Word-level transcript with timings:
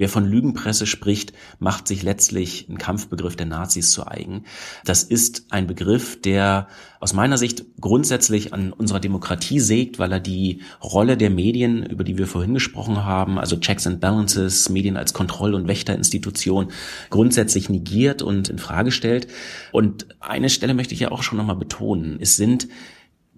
Wer 0.00 0.08
von 0.08 0.24
Lügenpresse 0.24 0.86
spricht, 0.86 1.34
macht 1.58 1.86
sich 1.86 2.02
letztlich 2.02 2.70
einen 2.70 2.78
Kampfbegriff 2.78 3.36
der 3.36 3.44
Nazis 3.44 3.90
zu 3.90 4.06
eigen. 4.06 4.44
Das 4.82 5.02
ist 5.02 5.44
ein 5.50 5.66
Begriff, 5.66 6.18
der 6.22 6.68
aus 7.00 7.12
meiner 7.12 7.36
Sicht 7.36 7.66
grundsätzlich 7.82 8.54
an 8.54 8.72
unserer 8.72 8.98
Demokratie 8.98 9.60
sägt, 9.60 9.98
weil 9.98 10.10
er 10.10 10.20
die 10.20 10.62
Rolle 10.82 11.18
der 11.18 11.28
Medien, 11.28 11.84
über 11.84 12.02
die 12.02 12.16
wir 12.16 12.26
vorhin 12.26 12.54
gesprochen 12.54 13.04
haben, 13.04 13.38
also 13.38 13.58
Checks 13.58 13.86
and 13.86 14.00
Balances, 14.00 14.70
Medien 14.70 14.96
als 14.96 15.12
Kontroll- 15.12 15.54
und 15.54 15.68
Wächterinstitution, 15.68 16.72
grundsätzlich 17.10 17.68
negiert 17.68 18.22
und 18.22 18.48
in 18.48 18.58
Frage 18.58 18.92
stellt. 18.92 19.26
Und 19.70 20.06
eine 20.18 20.48
Stelle 20.48 20.72
möchte 20.72 20.94
ich 20.94 21.00
ja 21.00 21.10
auch 21.12 21.22
schon 21.22 21.36
nochmal 21.36 21.56
betonen. 21.56 22.16
Es 22.22 22.36
sind 22.36 22.68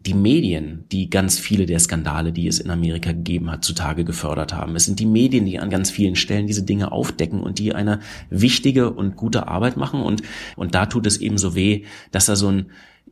die 0.06 0.14
Medien, 0.14 0.84
die 0.90 1.10
ganz 1.10 1.38
viele 1.38 1.66
der 1.66 1.78
Skandale, 1.78 2.32
die 2.32 2.48
es 2.48 2.58
in 2.58 2.70
Amerika 2.70 3.12
gegeben 3.12 3.50
hat, 3.50 3.64
zutage 3.64 4.04
gefördert 4.04 4.52
haben. 4.52 4.74
Es 4.74 4.84
sind 4.84 4.98
die 4.98 5.06
Medien, 5.06 5.46
die 5.46 5.60
an 5.60 5.70
ganz 5.70 5.90
vielen 5.90 6.16
Stellen 6.16 6.46
diese 6.46 6.64
Dinge 6.64 6.90
aufdecken 6.90 7.40
und 7.40 7.58
die 7.58 7.74
eine 7.74 8.00
wichtige 8.28 8.90
und 8.90 9.16
gute 9.16 9.46
Arbeit 9.46 9.76
machen. 9.76 10.02
Und, 10.02 10.22
und 10.56 10.74
da 10.74 10.86
tut 10.86 11.06
es 11.06 11.18
eben 11.18 11.38
so 11.38 11.54
weh, 11.54 11.84
dass 12.10 12.26
da 12.26 12.36
so 12.36 12.48
ein 12.48 12.66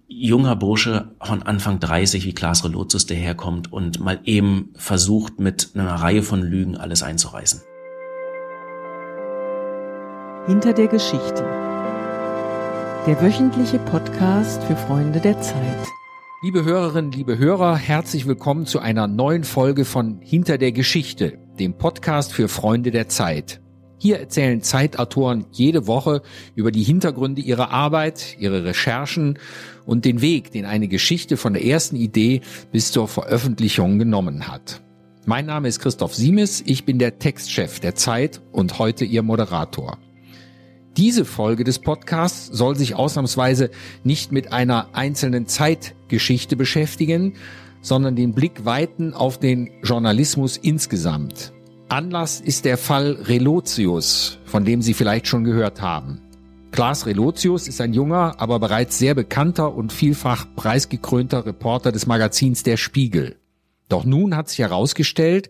junger 0.09 0.57
Bursche 0.57 1.13
von 1.23 1.43
Anfang 1.45 1.79
30 1.79 2.27
wie 2.27 2.33
Klaas 2.33 2.65
Relotius 2.65 3.07
daherkommt 3.07 3.73
und 3.73 4.01
mal 4.01 4.19
eben 4.25 4.71
versucht, 4.75 5.39
mit 5.39 5.71
einer 5.75 5.95
Reihe 5.95 6.23
von 6.23 6.43
Lügen 6.43 6.77
alles 6.77 7.05
einzureißen. 7.05 7.63
Hinter 10.47 10.73
der 10.73 10.89
Geschichte. 10.89 11.45
Der 13.07 13.23
wöchentliche 13.23 13.79
Podcast 13.79 14.63
für 14.65 14.77
Freunde 14.77 15.21
der 15.21 15.41
Zeit. 15.41 16.00
Liebe 16.43 16.65
Hörerinnen, 16.65 17.13
liebe 17.13 17.37
Hörer, 17.37 17.77
herzlich 17.77 18.27
willkommen 18.27 18.65
zu 18.65 18.79
einer 18.79 19.07
neuen 19.07 19.45
Folge 19.45 19.85
von 19.85 20.23
Hinter 20.23 20.57
der 20.57 20.73
Geschichte, 20.73 21.37
dem 21.59 21.75
Podcast 21.75 22.33
für 22.33 22.49
Freunde 22.49 22.91
der 22.91 23.11
Zeit. 23.11 23.61
Hier 23.99 24.19
erzählen 24.19 24.63
Zeitautoren 24.63 25.45
jede 25.53 25.87
Woche 25.87 26.23
über 26.55 26.71
die 26.71 26.83
Hintergründe 26.83 27.43
ihrer 27.43 27.73
Arbeit, 27.73 28.39
ihre 28.39 28.65
Recherchen 28.65 29.39
und 29.85 30.07
den 30.07 30.23
Weg, 30.23 30.51
den 30.51 30.65
eine 30.65 30.89
Geschichte 30.89 31.37
von 31.37 31.53
der 31.53 31.63
ersten 31.63 31.97
Idee 31.97 32.41
bis 32.73 32.91
zur 32.91 33.07
Veröffentlichung 33.07 33.99
genommen 33.99 34.49
hat. 34.49 34.81
Mein 35.27 35.45
Name 35.45 35.69
ist 35.69 35.81
Christoph 35.81 36.15
Siemes, 36.15 36.63
ich 36.65 36.87
bin 36.87 36.99
der 36.99 37.19
Textchef 37.19 37.81
der 37.81 37.97
Zeit 37.97 38.41
und 38.51 38.79
heute 38.79 39.05
Ihr 39.05 39.23
Moderator. 39.23 39.99
Diese 41.01 41.25
Folge 41.25 41.65
des 41.65 41.79
Podcasts 41.79 42.49
soll 42.49 42.77
sich 42.77 42.95
ausnahmsweise 42.95 43.71
nicht 44.05 44.33
mit 44.33 44.53
einer 44.53 44.91
einzelnen 44.93 45.47
Zeitgeschichte 45.47 46.57
beschäftigen, 46.57 47.37
sondern 47.81 48.17
den 48.17 48.35
Blick 48.35 48.67
weiten 48.67 49.15
auf 49.15 49.41
den 49.41 49.71
Journalismus 49.83 50.59
insgesamt. 50.59 51.55
Anlass 51.89 52.43
ist 52.43 52.67
der 52.67 52.77
Fall 52.77 53.13
Relotius, 53.13 54.41
von 54.45 54.67
dem 54.67 54.83
Sie 54.83 54.93
vielleicht 54.93 55.27
schon 55.27 55.45
gehört 55.45 55.81
haben. 55.81 56.21
Klaas 56.71 57.07
Relotius 57.07 57.67
ist 57.67 57.81
ein 57.81 57.95
junger, 57.95 58.35
aber 58.37 58.59
bereits 58.59 58.99
sehr 58.99 59.15
bekannter 59.15 59.75
und 59.75 59.95
vielfach 59.95 60.55
preisgekrönter 60.55 61.47
Reporter 61.47 61.93
des 61.93 62.07
Magazins 62.07 62.63
Der 62.63 62.77
Spiegel. 62.77 63.37
Doch 63.89 64.05
nun 64.05 64.37
hat 64.37 64.51
sich 64.51 64.59
herausgestellt, 64.59 65.49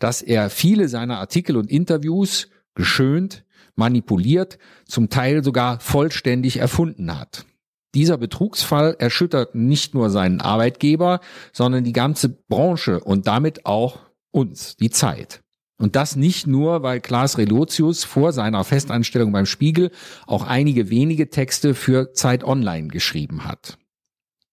dass 0.00 0.22
er 0.22 0.50
viele 0.50 0.88
seiner 0.88 1.20
Artikel 1.20 1.56
und 1.56 1.70
Interviews 1.70 2.48
geschönt, 2.74 3.44
manipuliert, 3.78 4.58
zum 4.86 5.08
Teil 5.08 5.42
sogar 5.42 5.80
vollständig 5.80 6.58
erfunden 6.58 7.16
hat. 7.18 7.46
Dieser 7.94 8.18
Betrugsfall 8.18 8.96
erschüttert 8.98 9.54
nicht 9.54 9.94
nur 9.94 10.10
seinen 10.10 10.40
Arbeitgeber, 10.40 11.20
sondern 11.52 11.84
die 11.84 11.92
ganze 11.92 12.28
Branche 12.28 13.00
und 13.00 13.26
damit 13.26 13.64
auch 13.64 14.00
uns, 14.30 14.76
die 14.76 14.90
Zeit. 14.90 15.40
Und 15.80 15.96
das 15.96 16.16
nicht 16.16 16.46
nur, 16.46 16.82
weil 16.82 17.00
Klaas 17.00 17.38
Relotius 17.38 18.04
vor 18.04 18.32
seiner 18.32 18.64
Festanstellung 18.64 19.32
beim 19.32 19.46
Spiegel 19.46 19.90
auch 20.26 20.44
einige 20.44 20.90
wenige 20.90 21.30
Texte 21.30 21.74
für 21.74 22.12
Zeit 22.12 22.44
Online 22.44 22.88
geschrieben 22.88 23.44
hat. 23.44 23.78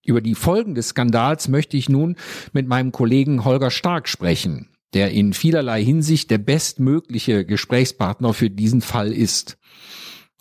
Über 0.06 0.22
die 0.22 0.36
Folgen 0.36 0.76
des 0.76 0.90
Skandals 0.90 1.48
möchte 1.48 1.78
ich 1.78 1.90
nun 1.90 2.16
mit 2.54 2.68
meinem 2.68 2.92
Kollegen 2.92 3.44
Holger 3.44 3.72
Stark 3.72 4.08
sprechen 4.08 4.70
der 4.96 5.12
in 5.12 5.34
vielerlei 5.34 5.84
Hinsicht 5.84 6.32
der 6.32 6.40
bestmögliche 6.40 7.46
Gesprächspartner 7.46 8.34
für 8.34 8.50
diesen 8.50 8.82
Fall 8.82 9.12
ist. 9.12 9.58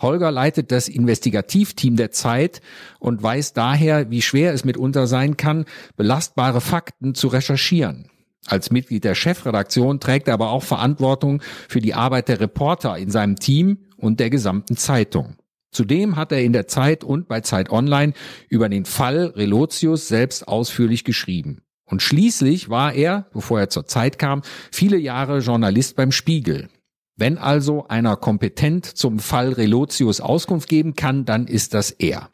Holger 0.00 0.31
leitet 0.31 0.72
das 0.72 0.88
Investigativteam 0.88 1.97
der 1.97 2.12
Zeit 2.12 2.62
und 3.00 3.22
weiß 3.22 3.53
daher, 3.53 4.10
wie 4.10 4.22
schwer 4.22 4.54
es 4.54 4.64
mitunter 4.64 5.06
sein 5.06 5.37
kann, 5.37 5.66
belastbare 5.97 6.60
Fakten 6.60 7.14
zu 7.14 7.28
recherchieren. 7.28 8.09
Als 8.47 8.70
Mitglied 8.70 9.04
der 9.04 9.14
Chefredaktion 9.14 10.00
trägt 10.00 10.28
er 10.28 10.34
aber 10.34 10.50
auch 10.50 10.62
Verantwortung 10.62 11.43
für 11.69 11.81
die 11.81 11.94
Arbeit 11.94 12.28
der 12.28 12.41
Reporter 12.41 12.97
in 12.97 13.10
seinem 13.10 13.37
Team 13.37 13.78
und 13.97 14.20
der 14.20 14.31
gesamten 14.31 14.76
Zeitung. 14.76 15.37
Zudem 15.70 16.14
hat 16.14 16.31
er 16.31 16.43
in 16.43 16.53
der 16.53 16.69
Zeit 16.69 17.03
und 17.03 17.26
bei 17.26 17.41
Zeit 17.41 17.70
Online 17.70 18.12
über 18.48 18.69
den 18.69 18.84
Fall 18.84 19.32
Relotius 19.34 20.06
selbst 20.06 20.47
ausführlich 20.47 21.03
geschrieben. 21.03 21.62
Und 21.87 22.03
schließlich 22.03 22.71
war 22.71 22.95
er, 22.95 23.27
bevor 23.33 23.61
er 23.61 23.69
zur 23.69 23.87
Zeit 23.87 24.19
kam, 24.19 24.43
viele 24.72 24.97
Jahre 24.97 25.39
Journalist 25.39 25.97
beim 25.97 26.12
Spiegel. 26.12 26.69
Wenn 27.17 27.39
also 27.39 27.87
einer 27.89 28.17
kompetent 28.17 28.87
zum 28.87 29.19
Fall 29.19 29.53
Relotius 29.53 30.21
Auskunft 30.21 30.69
geben 30.69 30.94
kann, 30.94 31.25
dann 31.25 31.47
ist 31.47 31.75
das 31.75 31.91
er. 31.91 32.31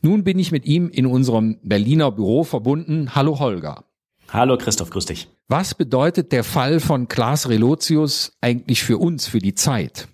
Nun 0.00 0.24
bin 0.24 0.38
ich 0.38 0.52
mit 0.52 0.64
ihm 0.64 0.88
in 0.88 1.06
unserem 1.06 1.58
Berliner 1.62 2.10
Büro 2.12 2.44
verbunden. 2.44 3.14
Hallo 3.14 3.38
Holger. 3.38 3.84
Hallo 4.30 4.56
Christoph, 4.56 4.90
grüß 4.90 5.06
dich. 5.06 5.28
Was 5.48 5.74
bedeutet 5.74 6.32
der 6.32 6.44
Fall 6.44 6.80
von 6.80 7.08
Klaas 7.08 7.48
Relotius 7.48 8.32
eigentlich 8.40 8.82
für 8.82 8.98
uns, 8.98 9.26
für 9.26 9.38
die 9.38 9.54
Zeit? 9.54 10.08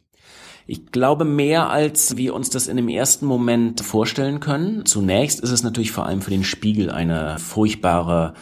Ich 0.66 0.92
glaube 0.92 1.24
mehr, 1.24 1.68
als 1.68 2.16
wir 2.16 2.34
uns 2.34 2.48
das 2.48 2.68
in 2.68 2.76
dem 2.76 2.88
ersten 2.88 3.26
Moment 3.26 3.82
vorstellen 3.82 4.40
können. 4.40 4.86
Zunächst 4.86 5.40
ist 5.40 5.50
es 5.50 5.62
natürlich 5.62 5.92
vor 5.92 6.06
allem 6.06 6.22
für 6.22 6.30
den 6.30 6.44
Spiegel 6.44 6.90
eine 6.90 7.38
furchtbare 7.38 8.32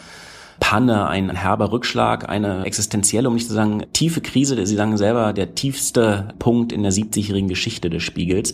Panne, 0.63 1.07
ein 1.07 1.29
herber 1.29 1.73
Rückschlag, 1.73 2.29
eine 2.29 2.63
existenzielle, 2.63 3.27
um 3.27 3.33
nicht 3.33 3.47
zu 3.47 3.53
sagen 3.53 3.83
tiefe 3.91 4.21
Krise. 4.21 4.65
Sie 4.65 4.75
sagen 4.77 4.95
selber, 4.95 5.33
der 5.33 5.55
tiefste 5.55 6.29
Punkt 6.39 6.71
in 6.71 6.83
der 6.83 6.93
70-jährigen 6.93 7.49
Geschichte 7.49 7.89
des 7.89 8.01
Spiegels. 8.01 8.53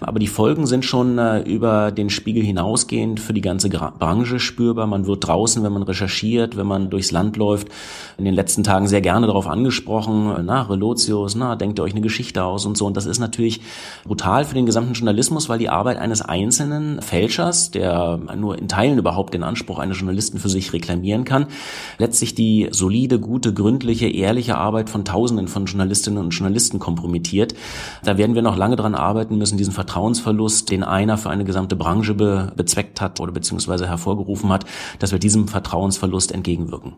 Aber 0.00 0.20
die 0.20 0.28
Folgen 0.28 0.68
sind 0.68 0.84
schon 0.84 1.18
äh, 1.18 1.40
über 1.40 1.90
den 1.90 2.10
Spiegel 2.10 2.44
hinausgehend 2.44 3.18
für 3.18 3.32
die 3.32 3.40
ganze 3.40 3.70
Branche 3.70 4.38
spürbar. 4.38 4.86
Man 4.86 5.08
wird 5.08 5.26
draußen, 5.26 5.64
wenn 5.64 5.72
man 5.72 5.82
recherchiert, 5.82 6.56
wenn 6.56 6.68
man 6.68 6.90
durchs 6.90 7.10
Land 7.10 7.36
läuft, 7.36 7.66
in 8.18 8.24
den 8.24 8.34
letzten 8.34 8.62
Tagen 8.62 8.86
sehr 8.86 9.00
gerne 9.00 9.26
darauf 9.26 9.48
angesprochen, 9.48 10.32
na, 10.44 10.62
Relotius, 10.62 11.34
na, 11.34 11.56
denkt 11.56 11.80
ihr 11.80 11.82
euch 11.82 11.92
eine 11.92 12.02
Geschichte 12.02 12.44
aus 12.44 12.66
und 12.66 12.76
so. 12.78 12.86
Und 12.86 12.96
das 12.96 13.04
ist 13.04 13.18
natürlich 13.18 13.62
brutal 14.04 14.44
für 14.44 14.54
den 14.54 14.64
gesamten 14.64 14.92
Journalismus, 14.92 15.48
weil 15.48 15.58
die 15.58 15.70
Arbeit 15.70 15.98
eines 15.98 16.22
einzelnen 16.22 17.02
Fälschers, 17.02 17.72
der 17.72 18.20
nur 18.36 18.56
in 18.56 18.68
Teilen 18.68 18.96
überhaupt 18.96 19.34
den 19.34 19.42
Anspruch 19.42 19.80
eines 19.80 19.98
Journalisten 19.98 20.38
für 20.38 20.48
sich 20.48 20.72
reklamieren 20.72 21.24
kann, 21.24 21.47
letztlich 21.98 22.34
die 22.34 22.68
solide, 22.70 23.20
gute, 23.20 23.52
gründliche, 23.54 24.08
ehrliche 24.08 24.56
Arbeit 24.56 24.90
von 24.90 25.04
Tausenden 25.04 25.48
von 25.48 25.66
Journalistinnen 25.66 26.22
und 26.22 26.30
Journalisten 26.30 26.78
kompromittiert. 26.78 27.54
Da 28.04 28.18
werden 28.18 28.34
wir 28.34 28.42
noch 28.42 28.56
lange 28.56 28.76
dran 28.76 28.94
arbeiten 28.94 29.38
müssen, 29.38 29.58
diesen 29.58 29.72
Vertrauensverlust, 29.72 30.70
den 30.70 30.82
einer 30.82 31.18
für 31.18 31.30
eine 31.30 31.44
gesamte 31.44 31.76
Branche 31.76 32.14
be 32.14 32.52
bezweckt 32.56 33.00
hat 33.00 33.20
oder 33.20 33.32
beziehungsweise 33.32 33.88
hervorgerufen 33.88 34.50
hat, 34.50 34.64
dass 34.98 35.12
wir 35.12 35.18
diesem 35.18 35.48
Vertrauensverlust 35.48 36.32
entgegenwirken. 36.32 36.96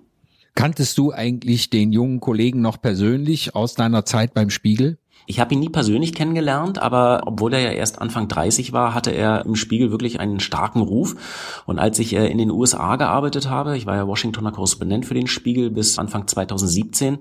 Kanntest 0.55 0.99
du 0.99 1.13
eigentlich 1.13 1.71
den 1.71 1.93
jungen 1.93 2.21
Kollegen 2.21 2.61
noch 2.61 2.81
persönlich 2.81 3.55
aus 3.55 3.75
deiner 3.75 4.05
Zeit 4.05 4.35
beim 4.35 4.51
Spiegel? 4.51 4.99
Ich 5.27 5.39
habe 5.39 5.55
ihn 5.55 5.61
nie 5.61 5.69
persönlich 5.69 6.15
kennengelernt, 6.15 6.81
aber 6.81 7.23
obwohl 7.27 7.55
er 7.55 7.61
ja 7.61 7.71
erst 7.71 8.01
Anfang 8.01 8.29
30 8.29 8.73
war, 8.73 8.95
hatte 8.95 9.11
er 9.11 9.45
im 9.45 9.55
Spiegel 9.55 9.91
wirklich 9.91 10.19
einen 10.21 10.41
starken 10.41 10.81
Ruf. 10.81 11.63
Und 11.67 11.79
als 11.79 11.99
ich 11.99 12.15
äh, 12.15 12.27
in 12.29 12.39
den 12.39 12.51
USA 12.51 12.97
gearbeitet 12.97 13.49
habe, 13.49 13.77
ich 13.77 13.87
war 13.87 13.97
ja 13.97 14.09
Washingtoner 14.09 14.53
Korrespondent 14.53 15.07
für 15.07 15.15
den 15.15 15.27
Spiegel 15.27 15.71
bis 15.71 15.99
Anfang 15.99 16.27
2017, 16.27 17.19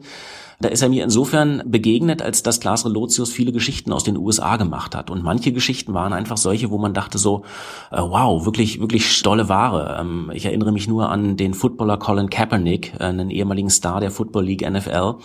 da 0.62 0.68
ist 0.68 0.81
er 0.81 0.90
mir 0.90 1.06
insofern 1.06 1.64
begegnet, 1.66 2.22
als 2.22 2.44
dass 2.44 2.59
Klaas 2.59 2.86
Relotius 2.86 3.31
viele 3.31 3.53
Geschichten 3.53 3.94
aus 3.94 4.03
den 4.03 4.17
USA 4.17 4.58
gemacht 4.58 4.94
hat. 4.94 5.09
Und 5.09 5.23
manche 5.23 5.53
Geschichten 5.53 5.94
waren 5.94 6.11
einfach 6.11 6.35
solche, 6.35 6.70
wo 6.70 6.78
man 6.78 6.94
dachte 6.94 7.17
so, 7.17 7.44
äh, 7.91 8.02
wow, 8.02 8.46
wirklich, 8.46 8.82
wirklich 8.82 9.09
stolle 9.09 9.47
Ware. 9.47 9.97
Ähm, 10.02 10.32
ich 10.34 10.46
erinnere 10.46 10.73
mich 10.73 10.90
nur 10.90 11.09
an 11.09 11.38
den 11.38 11.53
Footballer 11.53 11.96
Colin 11.96 12.29
Kaepernick, 12.29 12.94
äh, 13.00 13.06
einen 13.06 13.29
ehemaligen 13.29 13.70
Star 13.70 14.02
der 14.02 14.11
Football 14.11 14.44
League 14.44 14.70
NFL, 14.70 15.16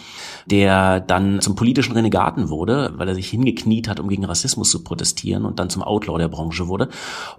der 0.46 1.00
dann 1.00 1.40
zum 1.40 1.56
politischen 1.56 1.94
Renegaten 1.94 2.48
wurde, 2.48 2.92
weil 2.96 3.08
er 3.08 3.16
sich 3.16 3.28
hingekniet 3.28 3.88
hat, 3.88 3.98
um 3.98 4.08
gegen 4.08 4.24
Rassismus 4.24 4.70
zu 4.70 4.84
protestieren 4.84 5.46
und 5.46 5.58
dann 5.58 5.68
zum 5.68 5.82
Outlaw 5.82 6.16
der 6.16 6.28
Branche 6.28 6.68
wurde. 6.68 6.88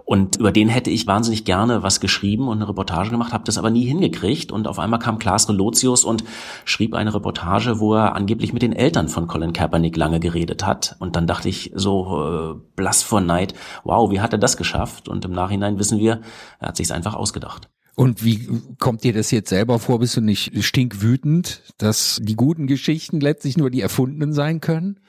Und 0.04 0.36
über 0.36 0.52
den 0.52 0.68
hätte 0.68 0.90
ich 0.90 1.06
wahnsinnig 1.06 1.46
gerne 1.46 1.82
was 1.82 2.00
geschrieben 2.00 2.48
und 2.48 2.58
eine 2.58 2.68
Reportage 2.68 3.08
gemacht, 3.08 3.32
habe 3.32 3.44
das 3.44 3.56
aber 3.56 3.70
nie 3.70 3.86
hingekriegt. 3.86 4.52
Und 4.52 4.68
auf 4.68 4.78
einmal 4.78 5.00
kam 5.00 5.18
Klaas 5.18 5.48
Relotius 5.48 6.04
und 6.04 6.24
schrieb 6.66 6.92
eine 6.92 7.14
Reportage, 7.14 7.80
wo 7.80 7.85
wo 7.86 7.94
er 7.94 8.16
angeblich 8.16 8.52
mit 8.52 8.62
den 8.62 8.72
Eltern 8.72 9.08
von 9.08 9.28
Colin 9.28 9.52
Kaepernick 9.52 9.96
lange 9.96 10.18
geredet 10.18 10.66
hat. 10.66 10.96
Und 10.98 11.14
dann 11.14 11.28
dachte 11.28 11.48
ich 11.48 11.70
so 11.74 12.56
äh, 12.56 12.60
blass 12.74 13.04
vor 13.04 13.20
Neid, 13.20 13.54
wow, 13.84 14.10
wie 14.10 14.20
hat 14.20 14.32
er 14.32 14.38
das 14.38 14.56
geschafft? 14.56 15.08
Und 15.08 15.24
im 15.24 15.30
Nachhinein 15.30 15.78
wissen 15.78 15.98
wir, 16.00 16.20
er 16.58 16.68
hat 16.68 16.76
sich's 16.76 16.90
einfach 16.90 17.14
ausgedacht. 17.14 17.68
Und 17.94 18.24
wie 18.24 18.60
kommt 18.78 19.04
dir 19.04 19.12
das 19.14 19.30
jetzt 19.30 19.48
selber 19.48 19.78
vor? 19.78 20.00
Bist 20.00 20.16
du 20.16 20.20
nicht 20.20 20.62
stinkwütend, 20.64 21.62
dass 21.78 22.20
die 22.22 22.36
guten 22.36 22.66
Geschichten 22.66 23.20
letztlich 23.20 23.56
nur 23.56 23.70
die 23.70 23.80
erfundenen 23.80 24.32
sein 24.34 24.60
können? 24.60 25.00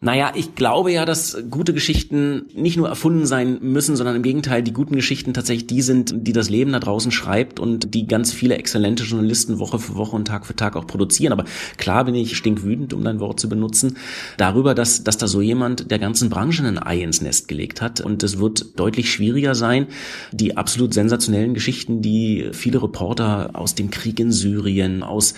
Naja, 0.00 0.32
ich 0.34 0.54
glaube 0.54 0.92
ja, 0.92 1.04
dass 1.04 1.36
gute 1.50 1.72
Geschichten 1.72 2.46
nicht 2.54 2.76
nur 2.76 2.88
erfunden 2.88 3.26
sein 3.26 3.58
müssen, 3.62 3.96
sondern 3.96 4.16
im 4.16 4.22
Gegenteil, 4.22 4.62
die 4.62 4.72
guten 4.72 4.96
Geschichten 4.96 5.32
tatsächlich 5.32 5.66
die 5.66 5.82
sind, 5.82 6.26
die 6.26 6.32
das 6.32 6.50
Leben 6.50 6.72
da 6.72 6.80
draußen 6.80 7.10
schreibt 7.10 7.58
und 7.58 7.94
die 7.94 8.06
ganz 8.06 8.32
viele 8.32 8.56
exzellente 8.56 9.04
Journalisten 9.04 9.58
Woche 9.58 9.78
für 9.78 9.94
Woche 9.94 10.14
und 10.16 10.26
Tag 10.26 10.46
für 10.46 10.56
Tag 10.56 10.76
auch 10.76 10.86
produzieren. 10.86 11.32
Aber 11.32 11.44
klar 11.78 12.04
bin 12.04 12.14
ich 12.14 12.36
stinkwütend, 12.36 12.92
um 12.92 13.02
dein 13.04 13.20
Wort 13.20 13.40
zu 13.40 13.48
benutzen, 13.48 13.96
darüber, 14.36 14.74
dass, 14.74 15.04
dass 15.04 15.16
da 15.16 15.26
so 15.26 15.40
jemand 15.40 15.90
der 15.90 15.98
ganzen 15.98 16.28
Branche 16.28 16.64
ein 16.64 16.78
Ei 16.78 17.02
ins 17.02 17.22
Nest 17.22 17.48
gelegt 17.48 17.80
hat. 17.80 18.00
Und 18.00 18.22
es 18.22 18.38
wird 18.38 18.78
deutlich 18.78 19.10
schwieriger 19.10 19.54
sein, 19.54 19.86
die 20.32 20.56
absolut 20.56 20.92
sensationellen 20.92 21.54
Geschichten, 21.54 22.02
die 22.02 22.50
viele 22.52 22.82
Reporter 22.82 23.50
aus 23.54 23.74
dem 23.74 23.90
Krieg 23.90 24.20
in 24.20 24.32
Syrien, 24.32 25.02
aus 25.02 25.34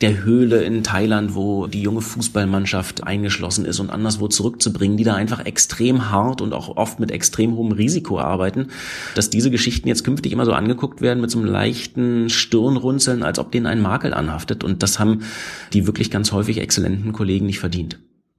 der 0.00 0.24
Höhle 0.24 0.62
in 0.62 0.82
Thailand, 0.82 1.34
wo 1.34 1.66
die 1.66 1.82
junge 1.82 2.00
Fußballmannschaft 2.00 3.04
eingeschlossen 3.04 3.64
ist 3.64 3.80
und 3.80 3.90
anderswo 3.96 4.28
zurückzubringen, 4.28 4.96
die 4.96 5.04
da 5.04 5.14
einfach 5.14 5.44
extrem 5.44 6.10
hart 6.10 6.40
und 6.40 6.52
auch 6.52 6.76
oft 6.76 7.00
mit 7.00 7.10
extrem 7.10 7.56
hohem 7.56 7.72
Risiko 7.72 8.20
arbeiten, 8.20 8.68
dass 9.14 9.30
diese 9.30 9.50
Geschichten 9.50 9.88
jetzt 9.88 10.04
künftig 10.04 10.32
immer 10.32 10.44
so 10.44 10.52
angeguckt 10.52 11.00
werden 11.00 11.20
mit 11.20 11.30
so 11.30 11.38
einem 11.38 11.48
leichten 11.48 12.30
Stirnrunzeln, 12.30 13.22
als 13.22 13.38
ob 13.38 13.50
denen 13.50 13.66
ein 13.66 13.82
Makel 13.82 14.14
anhaftet. 14.14 14.62
Und 14.62 14.82
das 14.82 14.98
haben 14.98 15.22
die 15.72 15.86
wirklich 15.86 16.10
ganz 16.10 16.32
häufig 16.32 16.58
exzellenten 16.58 17.12
Kollegen 17.12 17.46
nicht 17.46 17.58
verdient. 17.58 17.98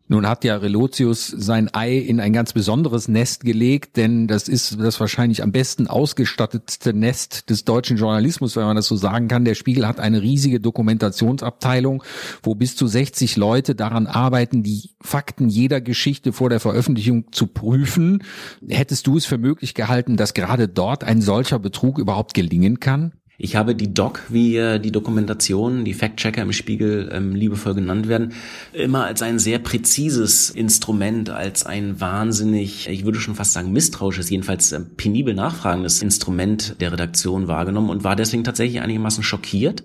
Nun 0.09 0.25
hat 0.25 0.45
ja 0.45 0.55
Relotius 0.55 1.27
sein 1.27 1.69
Ei 1.73 1.97
in 1.97 2.21
ein 2.21 2.31
ganz 2.31 2.53
besonderes 2.53 3.09
Nest 3.09 3.43
gelegt, 3.43 3.97
denn 3.97 4.27
das 4.27 4.47
ist 4.47 4.79
das 4.79 4.99
wahrscheinlich 5.01 5.43
am 5.43 5.51
besten 5.51 5.87
ausgestattetste 5.87 6.93
Nest 6.93 7.49
des 7.49 7.65
deutschen 7.65 7.97
Journalismus, 7.97 8.55
wenn 8.55 8.63
man 8.63 8.77
das 8.77 8.87
so 8.87 8.95
sagen 8.95 9.27
kann. 9.27 9.43
Der 9.43 9.55
Spiegel 9.55 9.85
hat 9.85 9.99
eine 9.99 10.21
riesige 10.21 10.61
Dokumentationsabteilung, 10.61 12.03
wo 12.41 12.55
bis 12.55 12.77
zu 12.77 12.87
60 12.87 13.35
Leute 13.35 13.75
daran 13.75 14.07
arbeiten, 14.07 14.63
die 14.63 14.91
Fakten 15.01 15.49
jeder 15.49 15.81
Geschichte 15.81 16.31
vor 16.31 16.49
der 16.49 16.61
Veröffentlichung 16.61 17.31
zu 17.33 17.47
prüfen. 17.47 18.23
Hättest 18.65 19.07
du 19.07 19.17
es 19.17 19.25
für 19.25 19.37
möglich 19.37 19.73
gehalten, 19.73 20.15
dass 20.15 20.33
gerade 20.33 20.69
dort 20.69 21.03
ein 21.03 21.21
solcher 21.21 21.59
Betrug 21.59 21.99
überhaupt 21.99 22.33
gelingen 22.33 22.79
kann? 22.79 23.11
Ich 23.39 23.55
habe 23.55 23.75
die 23.75 23.93
Doc, 23.93 24.23
wie 24.29 24.57
äh, 24.57 24.79
die 24.79 24.91
Dokumentation, 24.91 25.85
die 25.85 25.93
Fact-Checker 25.93 26.41
im 26.41 26.53
Spiegel 26.53 27.07
ähm, 27.13 27.35
liebevoll 27.35 27.75
genannt 27.75 28.07
werden, 28.07 28.33
immer 28.73 29.05
als 29.05 29.21
ein 29.21 29.37
sehr 29.37 29.59
präzises 29.59 30.49
Instrument, 30.49 31.29
als 31.29 31.63
ein 31.63 32.01
wahnsinnig, 32.01 32.89
ich 32.89 33.05
würde 33.05 33.19
schon 33.19 33.35
fast 33.35 33.53
sagen 33.53 33.71
misstrauisches, 33.71 34.31
jedenfalls 34.31 34.71
äh, 34.71 34.79
penibel 34.79 35.35
nachfragendes 35.35 36.01
Instrument 36.01 36.81
der 36.81 36.91
Redaktion 36.91 37.47
wahrgenommen 37.47 37.91
und 37.91 38.03
war 38.03 38.15
deswegen 38.15 38.43
tatsächlich 38.43 38.81
einigermaßen 38.81 39.21
schockiert, 39.23 39.83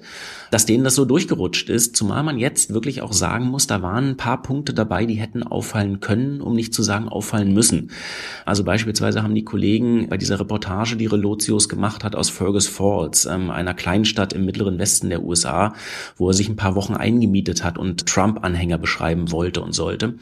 dass 0.51 0.65
denen 0.65 0.85
das 0.85 0.95
so 0.95 1.05
durchgerutscht 1.05 1.69
ist, 1.69 1.95
zumal 1.95 2.23
man 2.23 2.39
jetzt 2.39 2.73
wirklich 2.73 3.03
auch 3.03 3.13
sagen 3.13 3.47
muss, 3.47 3.67
da 3.67 3.83
waren 3.83 4.11
ein 4.11 4.17
paar 4.17 4.43
Punkte 4.43 4.73
dabei, 4.73 5.05
die 5.05 5.17
hätten 5.17 5.43
auffallen 5.43 6.01
können, 6.01 6.41
um 6.41 6.55
nicht 6.55 6.73
zu 6.73 6.83
sagen 6.83 7.09
auffallen 7.09 7.53
müssen. 7.53 7.91
Also 8.47 8.65
beispielsweise 8.65 9.23
haben 9.23 9.35
die 9.35 9.45
Kollegen 9.45 10.09
bei 10.09 10.17
dieser 10.17 10.41
Reportage, 10.41 10.97
die 10.97 11.07
Relotius 11.07 11.69
gemacht 11.69 12.03
hat 12.03 12.17
aus 12.17 12.31
Fergus 12.31 12.67
Falls, 12.67 13.27
ähm, 13.27 13.42
einer 13.51 13.75
Kleinstadt 13.75 14.33
im 14.33 14.45
mittleren 14.45 14.79
Westen 14.79 15.09
der 15.09 15.23
USA, 15.23 15.75
wo 16.17 16.29
er 16.29 16.35
sich 16.35 16.49
ein 16.49 16.57
paar 16.57 16.75
Wochen 16.75 16.95
eingemietet 16.95 17.65
hat 17.65 17.79
und 17.79 18.07
Trump-Anhänger 18.07 18.79
beschreiben 18.79 19.31
wollte 19.33 19.61
und 19.61 19.73
sollte. 19.73 20.15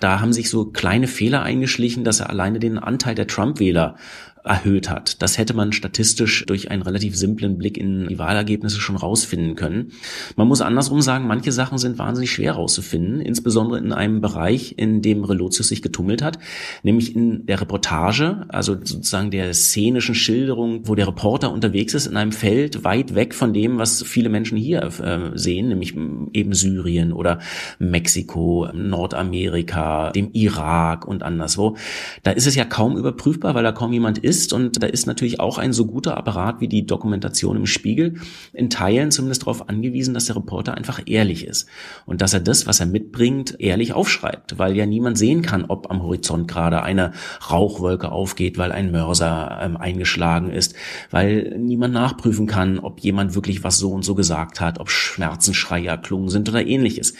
Da 0.00 0.20
haben 0.20 0.32
sich 0.32 0.50
so 0.50 0.66
kleine 0.66 1.06
Fehler 1.06 1.42
eingeschlichen, 1.42 2.04
dass 2.04 2.20
er 2.20 2.30
alleine 2.30 2.58
den 2.58 2.78
Anteil 2.78 3.14
der 3.14 3.26
Trump-Wähler 3.26 3.96
erhöht 4.44 4.90
hat. 4.90 5.22
Das 5.22 5.38
hätte 5.38 5.54
man 5.54 5.72
statistisch 5.72 6.44
durch 6.46 6.70
einen 6.70 6.82
relativ 6.82 7.16
simplen 7.16 7.56
Blick 7.56 7.78
in 7.78 8.08
die 8.08 8.18
Wahlergebnisse 8.18 8.78
schon 8.78 8.96
rausfinden 8.96 9.56
können. 9.56 9.92
Man 10.36 10.48
muss 10.48 10.60
andersrum 10.60 11.00
sagen, 11.00 11.26
manche 11.26 11.50
Sachen 11.50 11.78
sind 11.78 11.98
wahnsinnig 11.98 12.30
schwer 12.30 12.52
rauszufinden, 12.52 13.20
insbesondere 13.20 13.78
in 13.78 13.92
einem 13.92 14.20
Bereich, 14.20 14.74
in 14.76 15.00
dem 15.00 15.24
Relotius 15.24 15.68
sich 15.68 15.80
getummelt 15.80 16.22
hat, 16.22 16.38
nämlich 16.82 17.16
in 17.16 17.46
der 17.46 17.62
Reportage, 17.62 18.44
also 18.48 18.74
sozusagen 18.74 19.30
der 19.30 19.54
szenischen 19.54 20.14
Schilderung, 20.14 20.86
wo 20.86 20.94
der 20.94 21.08
Reporter 21.08 21.50
unterwegs 21.50 21.94
ist 21.94 22.06
in 22.06 22.18
einem 22.18 22.32
Feld 22.32 22.84
weit 22.84 23.14
weg 23.14 23.32
von 23.32 23.54
dem, 23.54 23.78
was 23.78 24.02
viele 24.02 24.28
Menschen 24.28 24.58
hier 24.58 24.82
äh, 24.82 25.30
sehen, 25.38 25.68
nämlich 25.68 25.94
eben 25.94 26.52
Syrien 26.52 27.14
oder 27.14 27.38
Mexiko, 27.78 28.68
Nordamerika, 28.74 30.10
dem 30.10 30.30
Irak 30.32 31.06
und 31.06 31.22
anderswo. 31.22 31.78
Da 32.22 32.32
ist 32.32 32.46
es 32.46 32.56
ja 32.56 32.66
kaum 32.66 32.98
überprüfbar, 32.98 33.54
weil 33.54 33.62
da 33.62 33.72
kaum 33.72 33.94
jemand 33.94 34.18
ist, 34.18 34.33
ist. 34.34 34.52
Und 34.52 34.82
da 34.82 34.86
ist 34.86 35.06
natürlich 35.06 35.40
auch 35.40 35.58
ein 35.58 35.72
so 35.72 35.86
guter 35.86 36.16
Apparat 36.16 36.60
wie 36.60 36.68
die 36.68 36.86
Dokumentation 36.86 37.56
im 37.56 37.66
Spiegel 37.66 38.14
in 38.52 38.70
Teilen 38.70 39.10
zumindest 39.10 39.42
darauf 39.42 39.68
angewiesen, 39.68 40.14
dass 40.14 40.26
der 40.26 40.36
Reporter 40.36 40.74
einfach 40.74 41.00
ehrlich 41.06 41.46
ist 41.46 41.68
und 42.06 42.20
dass 42.20 42.34
er 42.34 42.40
das, 42.40 42.66
was 42.66 42.80
er 42.80 42.86
mitbringt, 42.86 43.56
ehrlich 43.58 43.92
aufschreibt, 43.92 44.58
weil 44.58 44.76
ja 44.76 44.86
niemand 44.86 45.18
sehen 45.18 45.42
kann, 45.42 45.64
ob 45.64 45.90
am 45.90 46.02
Horizont 46.02 46.48
gerade 46.48 46.82
eine 46.82 47.12
Rauchwolke 47.50 48.10
aufgeht, 48.10 48.58
weil 48.58 48.72
ein 48.72 48.90
Mörser 48.90 49.58
ähm, 49.62 49.76
eingeschlagen 49.76 50.50
ist, 50.50 50.74
weil 51.10 51.56
niemand 51.58 51.94
nachprüfen 51.94 52.46
kann, 52.46 52.78
ob 52.78 53.00
jemand 53.00 53.34
wirklich 53.34 53.64
was 53.64 53.78
so 53.78 53.92
und 53.92 54.04
so 54.04 54.14
gesagt 54.14 54.60
hat, 54.60 54.80
ob 54.80 54.90
Schmerzensschreie 54.90 55.88
erklungen 55.88 56.28
sind 56.28 56.48
oder 56.48 56.66
ähnliches. 56.66 57.14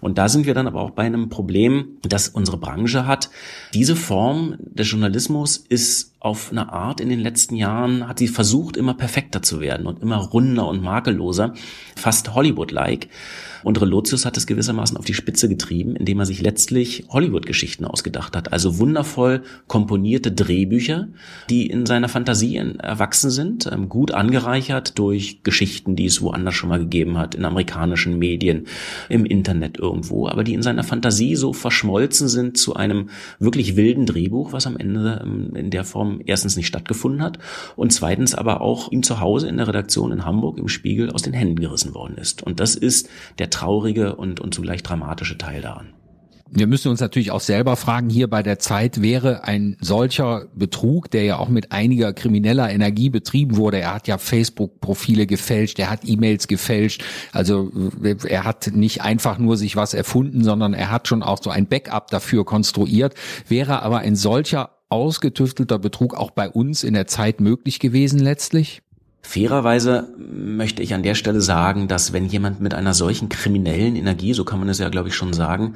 Und 0.00 0.18
da 0.18 0.28
sind 0.28 0.46
wir 0.46 0.54
dann 0.54 0.66
aber 0.66 0.80
auch 0.80 0.90
bei 0.90 1.04
einem 1.04 1.28
Problem, 1.28 1.98
das 2.02 2.28
unsere 2.28 2.58
Branche 2.58 3.06
hat. 3.06 3.30
Diese 3.74 3.96
Form 3.96 4.56
des 4.58 4.90
Journalismus 4.90 5.56
ist 5.56 6.09
auf 6.20 6.50
eine 6.52 6.70
Art 6.70 7.00
in 7.00 7.08
den 7.08 7.20
letzten 7.20 7.56
Jahren 7.56 8.06
hat 8.06 8.18
sie 8.18 8.28
versucht, 8.28 8.76
immer 8.76 8.92
perfekter 8.92 9.40
zu 9.40 9.58
werden 9.58 9.86
und 9.86 10.02
immer 10.02 10.18
runder 10.18 10.68
und 10.68 10.82
makelloser, 10.82 11.54
fast 11.96 12.34
Hollywood-like. 12.34 13.08
Und 13.62 13.80
Relotius 13.80 14.24
hat 14.24 14.36
es 14.36 14.46
gewissermaßen 14.46 14.96
auf 14.96 15.04
die 15.04 15.14
Spitze 15.14 15.48
getrieben, 15.48 15.96
indem 15.96 16.20
er 16.20 16.26
sich 16.26 16.40
letztlich 16.40 17.04
Hollywood-Geschichten 17.08 17.84
ausgedacht 17.84 18.36
hat. 18.36 18.52
Also 18.52 18.78
wundervoll 18.78 19.42
komponierte 19.66 20.32
Drehbücher, 20.32 21.08
die 21.48 21.66
in 21.66 21.86
seiner 21.86 22.08
Fantasie 22.08 22.56
erwachsen 22.56 23.30
sind, 23.30 23.68
ähm, 23.70 23.88
gut 23.88 24.12
angereichert 24.12 24.98
durch 24.98 25.42
Geschichten, 25.42 25.96
die 25.96 26.06
es 26.06 26.20
woanders 26.20 26.54
schon 26.54 26.68
mal 26.68 26.78
gegeben 26.78 27.18
hat, 27.18 27.34
in 27.34 27.44
amerikanischen 27.44 28.18
Medien, 28.18 28.66
im 29.08 29.24
Internet 29.24 29.78
irgendwo, 29.78 30.28
aber 30.28 30.44
die 30.44 30.54
in 30.54 30.62
seiner 30.62 30.84
Fantasie 30.84 31.36
so 31.36 31.52
verschmolzen 31.52 32.28
sind 32.28 32.58
zu 32.58 32.74
einem 32.74 33.08
wirklich 33.38 33.76
wilden 33.76 34.04
Drehbuch, 34.04 34.52
was 34.52 34.66
am 34.66 34.76
Ende 34.76 35.22
ähm, 35.24 35.54
in 35.54 35.70
der 35.70 35.84
Form 35.84 36.09
erstens 36.24 36.56
nicht 36.56 36.66
stattgefunden 36.66 37.22
hat 37.22 37.38
und 37.76 37.92
zweitens 37.92 38.34
aber 38.34 38.60
auch 38.60 38.90
ihm 38.90 39.02
zu 39.02 39.20
Hause 39.20 39.48
in 39.48 39.56
der 39.56 39.68
Redaktion 39.68 40.12
in 40.12 40.24
Hamburg 40.24 40.58
im 40.58 40.68
Spiegel 40.68 41.10
aus 41.10 41.22
den 41.22 41.32
Händen 41.32 41.60
gerissen 41.60 41.94
worden 41.94 42.16
ist. 42.16 42.42
Und 42.42 42.60
das 42.60 42.74
ist 42.74 43.08
der 43.38 43.50
traurige 43.50 44.16
und, 44.16 44.40
und 44.40 44.54
zugleich 44.54 44.82
dramatische 44.82 45.38
Teil 45.38 45.62
daran. 45.62 45.94
Wir 46.52 46.66
müssen 46.66 46.88
uns 46.88 46.98
natürlich 46.98 47.30
auch 47.30 47.40
selber 47.40 47.76
fragen, 47.76 48.10
hier 48.10 48.28
bei 48.28 48.42
der 48.42 48.58
Zeit 48.58 49.00
wäre 49.00 49.44
ein 49.44 49.76
solcher 49.80 50.46
Betrug, 50.52 51.08
der 51.08 51.22
ja 51.22 51.38
auch 51.38 51.48
mit 51.48 51.70
einiger 51.70 52.12
krimineller 52.12 52.68
Energie 52.68 53.08
betrieben 53.08 53.56
wurde. 53.56 53.78
Er 53.78 53.94
hat 53.94 54.08
ja 54.08 54.18
Facebook-Profile 54.18 55.28
gefälscht, 55.28 55.78
er 55.78 55.90
hat 55.90 56.00
E-Mails 56.04 56.48
gefälscht. 56.48 57.04
Also 57.30 57.70
er 58.24 58.42
hat 58.42 58.72
nicht 58.74 59.02
einfach 59.02 59.38
nur 59.38 59.56
sich 59.56 59.76
was 59.76 59.94
erfunden, 59.94 60.42
sondern 60.42 60.74
er 60.74 60.90
hat 60.90 61.06
schon 61.06 61.22
auch 61.22 61.40
so 61.40 61.50
ein 61.50 61.68
Backup 61.68 62.10
dafür 62.10 62.44
konstruiert. 62.44 63.14
Wäre 63.46 63.82
aber 63.82 63.98
ein 63.98 64.16
solcher 64.16 64.79
ausgetüftelter 64.90 65.78
Betrug 65.78 66.14
auch 66.14 66.30
bei 66.30 66.50
uns 66.50 66.84
in 66.84 66.94
der 66.94 67.06
Zeit 67.06 67.40
möglich 67.40 67.78
gewesen 67.78 68.18
letztlich? 68.18 68.82
Fairerweise 69.22 70.08
möchte 70.18 70.82
ich 70.82 70.94
an 70.94 71.02
der 71.02 71.14
Stelle 71.14 71.40
sagen, 71.40 71.88
dass 71.88 72.12
wenn 72.12 72.26
jemand 72.26 72.60
mit 72.60 72.74
einer 72.74 72.94
solchen 72.94 73.28
kriminellen 73.28 73.94
Energie, 73.94 74.32
so 74.32 74.44
kann 74.44 74.58
man 74.58 74.68
es 74.68 74.78
ja 74.78 74.88
glaube 74.88 75.08
ich 75.08 75.14
schon 75.14 75.32
sagen, 75.32 75.74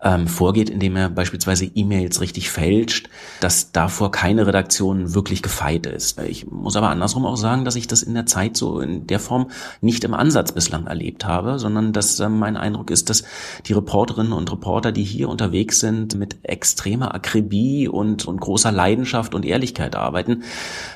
ähm, 0.00 0.28
vorgeht, 0.28 0.70
indem 0.70 0.94
er 0.94 1.10
beispielsweise 1.10 1.64
E-Mails 1.64 2.20
richtig 2.20 2.50
fälscht, 2.50 3.08
dass 3.40 3.72
davor 3.72 4.12
keine 4.12 4.46
Redaktion 4.46 5.12
wirklich 5.14 5.42
gefeit 5.42 5.86
ist. 5.86 6.20
Ich 6.20 6.48
muss 6.48 6.76
aber 6.76 6.90
andersrum 6.90 7.26
auch 7.26 7.36
sagen, 7.36 7.64
dass 7.64 7.74
ich 7.74 7.88
das 7.88 8.02
in 8.02 8.14
der 8.14 8.26
Zeit 8.26 8.56
so 8.56 8.80
in 8.80 9.08
der 9.08 9.18
Form 9.18 9.50
nicht 9.80 10.04
im 10.04 10.14
Ansatz 10.14 10.52
bislang 10.52 10.86
erlebt 10.86 11.24
habe, 11.24 11.58
sondern 11.58 11.92
dass 11.92 12.20
äh, 12.20 12.28
mein 12.28 12.56
Eindruck 12.56 12.90
ist, 12.90 13.10
dass 13.10 13.24
die 13.66 13.72
Reporterinnen 13.72 14.32
und 14.32 14.52
Reporter, 14.52 14.92
die 14.92 15.02
hier 15.02 15.28
unterwegs 15.28 15.80
sind, 15.80 16.14
mit 16.14 16.38
extremer 16.44 17.14
Akribie 17.14 17.88
und, 17.88 18.24
und 18.24 18.40
großer 18.40 18.70
Leidenschaft 18.70 19.34
und 19.34 19.44
Ehrlichkeit 19.44 19.96
arbeiten. 19.96 20.44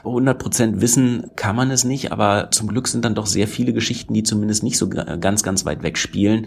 100 0.05 0.39
Prozent 0.39 0.81
wissen 0.81 1.31
kann 1.35 1.57
man 1.57 1.73
es 1.73 1.83
nicht, 1.83 2.13
aber 2.13 2.53
zum 2.53 2.69
Glück 2.69 2.87
sind 2.87 3.05
dann 3.05 3.17
doch 3.17 3.27
sehr 3.27 3.49
viele 3.49 3.73
Geschichten, 3.73 4.15
die 4.15 4.23
zumindest 4.23 4.63
nicht 4.63 4.79
so 4.79 4.89
ganz, 4.89 5.43
ganz 5.43 5.65
weit 5.65 5.83
weg 5.83 5.99
spielen, 5.99 6.47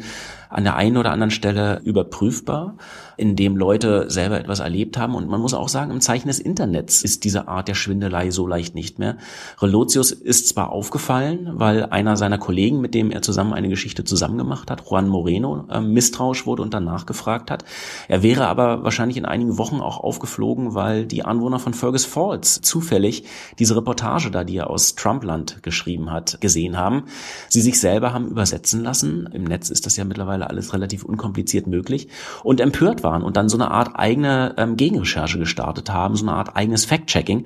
an 0.56 0.64
der 0.64 0.78
einen 0.78 0.96
oder 0.96 1.12
anderen 1.12 1.32
Stelle 1.32 1.82
überprüfbar, 1.84 2.78
in 3.18 3.36
dem 3.36 3.58
Leute 3.58 4.10
selber 4.10 4.40
etwas 4.40 4.60
erlebt 4.60 4.98
haben. 4.98 5.16
Und 5.16 5.30
man 5.30 5.42
muss 5.42 5.54
auch 5.54 5.70
sagen, 5.70 5.92
im 5.92 6.02
Zeichen 6.02 6.28
des 6.28 6.40
Internets 6.40 7.04
ist 7.04 7.24
diese 7.24 7.48
Art 7.48 7.68
der 7.68 7.76
Schwindelei 7.76 8.32
so 8.32 8.48
leicht 8.48 8.76
nicht 8.76 9.00
mehr. 9.00 9.18
Relotius 9.62 10.12
ist 10.12 10.50
zwar 10.50 10.72
aufgefallen, 10.72 11.52
weil 11.54 11.86
einer 11.86 12.18
seiner 12.18 12.38
Kollegen, 12.38 12.82
mit 12.82 12.94
dem 12.94 13.12
er 13.12 13.22
zusammen 13.22 13.54
eine 13.54 13.70
Geschichte 13.70 14.04
zusammen 14.04 14.38
gemacht 14.38 14.70
hat, 14.70 14.84
Juan 14.90 15.08
Moreno, 15.08 15.66
äh, 15.70 15.82
misstrauisch 15.82 16.46
wurde 16.46 16.62
und 16.62 16.74
danach 16.74 17.06
gefragt 17.06 17.52
hat. 17.52 17.66
Er 18.08 18.24
wäre 18.24 18.48
aber 18.48 18.84
wahrscheinlich 18.84 19.18
in 19.18 19.26
einigen 19.26 19.58
Wochen 19.58 19.80
auch 19.80 20.00
aufgeflogen, 20.00 20.74
weil 20.74 21.06
die 21.06 21.24
Anwohner 21.24 21.60
von 21.60 21.74
Fergus 21.74 22.06
Falls 22.06 22.62
zufällig 22.62 23.24
diese 23.60 23.76
Reportage 23.76 24.32
da, 24.32 24.44
die 24.44 24.58
er 24.58 24.70
aus 24.70 24.96
Trumpland 24.96 25.64
geschrieben 25.64 26.12
hat, 26.12 26.42
gesehen 26.42 26.78
haben. 26.78 27.04
Sie 27.50 27.62
sich 27.62 27.80
selber 27.80 28.14
haben 28.14 28.28
übersetzen 28.28 28.84
lassen. 28.84 29.30
Im 29.34 29.44
Netz 29.44 29.70
ist 29.70 29.86
das 29.86 29.98
ja 29.98 30.06
mittlerweile 30.06 30.50
alles 30.50 30.74
relativ 30.74 31.04
unkompliziert 31.04 31.68
möglich 31.68 32.08
und 32.44 32.60
empört 32.60 33.04
waren 33.06 33.24
und 33.24 33.38
dann 33.38 33.48
so 33.48 33.56
eine 33.56 33.72
Art 33.72 33.92
eigene 33.96 34.54
ähm, 34.58 34.76
Gegenrecherche 34.76 35.40
gestartet 35.40 35.90
haben, 35.90 36.18
so 36.18 36.26
eine 36.26 36.34
Art 36.34 36.58
eigenes 36.58 36.84
Fact-Checking 36.84 37.46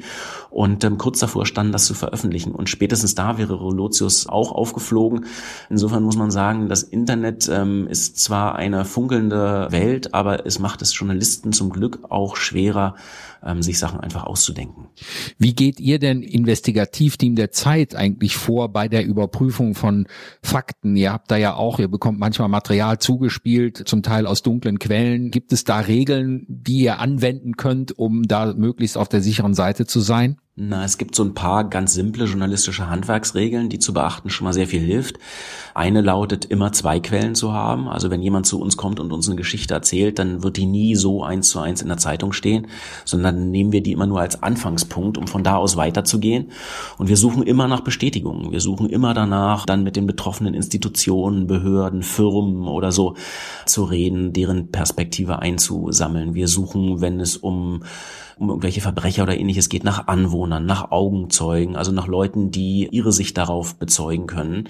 und 0.49 0.83
ähm, 0.83 0.97
kurz 0.97 1.19
davor 1.19 1.45
standen, 1.45 1.71
das 1.71 1.85
zu 1.85 1.93
veröffentlichen. 1.93 2.53
Und 2.55 2.69
spätestens 2.69 3.13
da 3.13 3.37
wäre 3.37 3.53
Rolotius 3.53 4.27
auch 4.27 4.51
aufgeflogen. 4.51 5.25
Insofern 5.69 6.01
muss 6.01 6.17
man 6.17 6.31
sagen, 6.31 6.69
das 6.69 6.81
Internet 6.81 7.47
ähm, 7.49 7.87
ist 7.87 8.17
zwar 8.17 8.55
eine 8.55 8.85
funkelnde 8.85 9.67
Welt, 9.69 10.15
aber 10.15 10.47
es 10.47 10.57
macht 10.57 10.81
es 10.81 10.97
Journalisten 10.97 11.53
zum 11.53 11.69
Glück 11.69 11.99
auch 12.09 12.35
schwerer, 12.35 12.95
ähm, 13.43 13.61
sich 13.61 13.79
Sachen 13.79 13.99
einfach 13.99 14.23
auszudenken. 14.23 14.87
Wie 15.37 15.53
geht 15.53 15.79
ihr 15.79 15.99
denn 15.99 16.21
Investigativteam 16.21 17.35
der 17.35 17.51
Zeit 17.51 17.95
eigentlich 17.95 18.35
vor 18.35 18.71
bei 18.71 18.87
der 18.87 19.05
Überprüfung 19.05 19.75
von 19.75 20.07
Fakten? 20.41 20.95
Ihr 20.95 21.11
habt 21.13 21.31
da 21.31 21.37
ja 21.37 21.55
auch, 21.55 21.79
ihr 21.79 21.87
bekommt 21.87 22.19
manchmal 22.19 22.49
Material 22.49 22.99
zugespielt, 22.99 23.87
zum 23.87 24.03
Teil 24.03 24.27
aus 24.27 24.41
dunklen 24.41 24.79
Quellen. 24.79 25.31
Gibt 25.31 25.53
es 25.53 25.63
da 25.63 25.79
Regeln, 25.79 26.45
die 26.47 26.81
ihr 26.81 26.99
anwenden 26.99 27.55
könnt, 27.55 27.97
um 27.97 28.23
da 28.23 28.53
möglichst 28.53 28.97
auf 28.97 29.09
der 29.09 29.21
sicheren 29.21 29.53
Seite 29.53 29.85
zu 29.85 29.99
sein? 29.99 30.37
Na, 30.61 30.83
es 30.83 30.97
gibt 30.97 31.15
so 31.15 31.23
ein 31.23 31.33
paar 31.33 31.63
ganz 31.63 31.93
simple 31.93 32.25
journalistische 32.25 32.89
Handwerksregeln, 32.89 33.69
die 33.69 33.79
zu 33.79 33.93
beachten 33.93 34.29
schon 34.29 34.43
mal 34.43 34.51
sehr 34.51 34.67
viel 34.67 34.81
hilft. 34.81 35.17
Eine 35.73 36.01
lautet, 36.01 36.43
immer 36.43 36.73
zwei 36.73 36.99
Quellen 36.99 37.33
zu 37.33 37.53
haben. 37.53 37.87
Also 37.87 38.11
wenn 38.11 38.21
jemand 38.21 38.45
zu 38.45 38.59
uns 38.59 38.75
kommt 38.75 38.99
und 38.99 39.13
uns 39.13 39.29
eine 39.29 39.37
Geschichte 39.37 39.73
erzählt, 39.73 40.19
dann 40.19 40.43
wird 40.43 40.57
die 40.57 40.65
nie 40.65 40.95
so 40.95 41.23
eins 41.23 41.47
zu 41.47 41.59
eins 41.59 41.81
in 41.81 41.87
der 41.87 41.95
Zeitung 41.95 42.33
stehen, 42.33 42.67
sondern 43.05 43.51
nehmen 43.51 43.71
wir 43.71 43.81
die 43.81 43.93
immer 43.93 44.05
nur 44.05 44.19
als 44.19 44.43
Anfangspunkt, 44.43 45.17
um 45.17 45.27
von 45.27 45.45
da 45.45 45.55
aus 45.55 45.77
weiterzugehen. 45.77 46.51
Und 46.97 47.07
wir 47.07 47.15
suchen 47.15 47.43
immer 47.43 47.69
nach 47.69 47.79
Bestätigungen. 47.79 48.51
Wir 48.51 48.59
suchen 48.59 48.89
immer 48.89 49.13
danach, 49.13 49.65
dann 49.65 49.85
mit 49.85 49.95
den 49.95 50.07
betroffenen 50.07 50.53
Institutionen, 50.53 51.47
Behörden, 51.47 52.03
Firmen 52.03 52.67
oder 52.67 52.91
so 52.91 53.15
zu 53.65 53.85
reden, 53.85 54.33
deren 54.33 54.71
Perspektive 54.71 55.39
einzusammeln. 55.39 56.33
Wir 56.33 56.49
suchen, 56.49 56.99
wenn 56.99 57.21
es 57.21 57.37
um 57.37 57.81
um 58.39 58.49
irgendwelche 58.49 58.81
Verbrecher 58.81 59.23
oder 59.23 59.37
ähnliches 59.37 59.67
geht, 59.67 59.83
nach 59.83 60.07
Anwohnern, 60.07 60.48
nach 60.49 60.91
Augenzeugen, 60.91 61.75
also 61.75 61.91
nach 61.91 62.07
Leuten, 62.07 62.49
die 62.49 62.87
ihre 62.91 63.11
Sicht 63.11 63.37
darauf 63.37 63.75
bezeugen 63.75 64.25
können. 64.25 64.67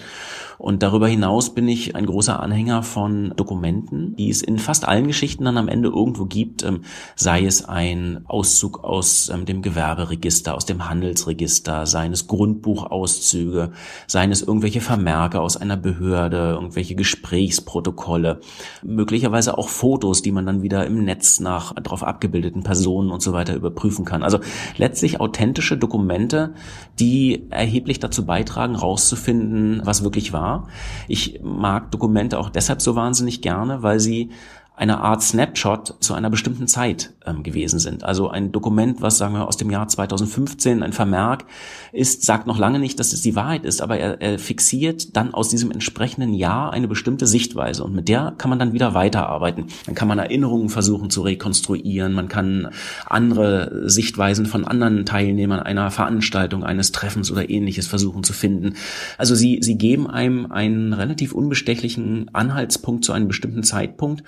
Und 0.58 0.84
darüber 0.84 1.08
hinaus 1.08 1.54
bin 1.56 1.70
ich 1.70 1.96
ein 1.96 2.06
großer 2.06 2.42
Anhänger 2.42 2.84
von 2.84 3.34
Dokumenten, 3.38 4.16
die 4.18 4.30
es 4.30 4.42
in 4.42 4.60
fast 4.60 4.86
allen 4.86 5.08
Geschichten 5.08 5.46
dann 5.46 5.58
am 5.58 5.70
Ende 5.70 5.88
irgendwo 5.88 6.26
gibt, 6.26 6.64
ähm, 6.64 6.82
sei 7.16 7.46
es 7.46 7.64
ein 7.64 8.26
Auszug 8.28 8.84
aus 8.84 9.30
ähm, 9.30 9.46
dem 9.46 9.62
Gewerberegister, 9.62 10.56
aus 10.56 10.66
dem 10.66 10.90
Handelsregister, 10.90 11.86
seien 11.86 12.14
Grundbuchauszüge, 12.28 13.72
seien 14.06 14.32
irgendwelche 14.42 14.82
Vermerke 14.82 15.42
aus 15.42 15.58
einer 15.58 15.78
Behörde, 15.78 16.52
irgendwelche 16.56 16.96
Gesprächsprotokolle, 16.96 18.42
möglicherweise 18.84 19.58
auch 19.58 19.70
Fotos, 19.70 20.22
die 20.22 20.32
man 20.32 20.46
dann 20.46 20.62
wieder 20.62 20.86
im 20.86 21.04
Netz 21.06 21.40
nach 21.40 21.74
darauf 21.76 22.04
abgebildeten 22.04 22.64
Personen 22.64 23.12
und 23.12 23.22
so 23.22 23.32
weiter 23.34 23.56
überprüfen 23.56 24.06
kann. 24.06 24.24
Also 24.24 24.40
letztlich 24.78 25.22
authentische 25.60 25.78
Dokumente, 25.78 26.54
die 27.00 27.48
erheblich 27.50 28.00
dazu 28.00 28.26
beitragen, 28.26 28.76
rauszufinden, 28.76 29.82
was 29.84 30.04
wirklich 30.04 30.32
war. 30.32 30.68
Ich 31.08 31.42
mag 31.44 31.92
Dokumente 31.92 32.40
auch 32.40 32.50
deshalb 32.50 32.82
so 32.82 32.96
wahnsinnig 32.96 33.42
gerne, 33.42 33.84
weil 33.84 34.00
sie 34.00 34.30
eine 34.80 35.02
Art 35.02 35.22
Snapshot 35.22 35.96
zu 36.00 36.14
einer 36.14 36.30
bestimmten 36.30 36.66
Zeit 36.66 37.12
ähm, 37.26 37.44
gewesen 37.44 37.80
sind. 37.80 38.06
Also 38.06 38.30
ein 38.30 38.54
Dokument, 38.54 39.02
was 39.02 39.18
sagen 39.18 39.34
wir 39.34 39.46
aus 39.46 39.58
dem 39.58 39.70
Jahr 39.70 39.90
2015, 39.90 40.84
ein 40.84 40.94
Vermerk 40.94 41.44
ist, 41.92 42.24
sagt 42.24 42.48
noch 42.48 42.58
lange 42.58 42.80
nicht, 42.80 42.98
dass 42.98 43.12
es 43.12 43.22
die 43.22 43.36
Wahrheit 43.36 43.66
ist, 43.66 43.82
aber 43.82 43.98
er, 43.98 44.22
er 44.22 44.40
fixiert 44.40 45.18
dann 45.18 45.34
aus 45.34 45.50
diesem 45.50 45.72
entsprechenden 45.72 46.34
Jahr 46.34 46.72
eine 46.72 46.88
bestimmte 46.88 47.28
Sichtweise 47.28 47.84
und 47.84 47.94
mit 47.94 48.08
der 48.08 48.34
kann 48.38 48.50
man 48.50 48.58
dann 48.58 48.72
wieder 48.72 48.94
weiterarbeiten. 48.94 49.66
Dann 49.86 49.96
kann 49.96 50.08
man 50.08 50.18
Erinnerungen 50.18 50.70
versuchen 50.70 51.10
zu 51.10 51.24
rekonstruieren, 51.24 52.14
man 52.14 52.30
kann 52.30 52.70
andere 53.06 53.90
Sichtweisen 53.90 54.46
von 54.46 54.64
anderen 54.64 55.06
Teilnehmern 55.06 55.60
einer 55.60 55.92
Veranstaltung, 55.92 56.64
eines 56.64 56.94
Treffens 56.94 57.30
oder 57.34 57.50
ähnliches 57.50 57.88
versuchen 57.88 58.24
zu 58.24 58.32
finden. 58.32 58.76
Also 59.18 59.36
sie, 59.36 59.60
sie 59.62 59.78
geben 59.78 60.10
einem 60.10 60.50
einen 60.54 60.94
relativ 60.94 61.34
unbestechlichen 61.34 62.34
Anhaltspunkt 62.34 63.04
zu 63.04 63.12
einem 63.12 63.28
bestimmten 63.28 63.64
Zeitpunkt 63.64 64.24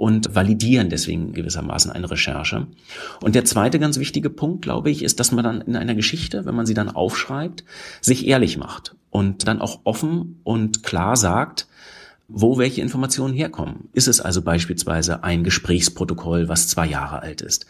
und 0.00 0.34
validieren 0.34 0.88
deswegen 0.88 1.34
gewissermaßen 1.34 1.90
eine 1.90 2.10
Recherche. 2.10 2.66
Und 3.20 3.34
der 3.34 3.44
zweite 3.44 3.78
ganz 3.78 3.98
wichtige 3.98 4.30
Punkt, 4.30 4.62
glaube 4.62 4.90
ich, 4.90 5.02
ist, 5.02 5.20
dass 5.20 5.30
man 5.30 5.44
dann 5.44 5.60
in 5.60 5.76
einer 5.76 5.94
Geschichte, 5.94 6.46
wenn 6.46 6.54
man 6.54 6.64
sie 6.64 6.72
dann 6.72 6.88
aufschreibt, 6.88 7.64
sich 8.00 8.26
ehrlich 8.26 8.56
macht 8.56 8.96
und 9.10 9.46
dann 9.46 9.60
auch 9.60 9.80
offen 9.84 10.40
und 10.42 10.82
klar 10.82 11.16
sagt, 11.16 11.68
wo 12.32 12.58
welche 12.58 12.80
Informationen 12.80 13.34
herkommen. 13.34 13.88
Ist 13.92 14.06
es 14.06 14.20
also 14.20 14.42
beispielsweise 14.42 15.24
ein 15.24 15.42
Gesprächsprotokoll, 15.42 16.48
was 16.48 16.68
zwei 16.68 16.86
Jahre 16.86 17.22
alt 17.22 17.40
ist? 17.40 17.66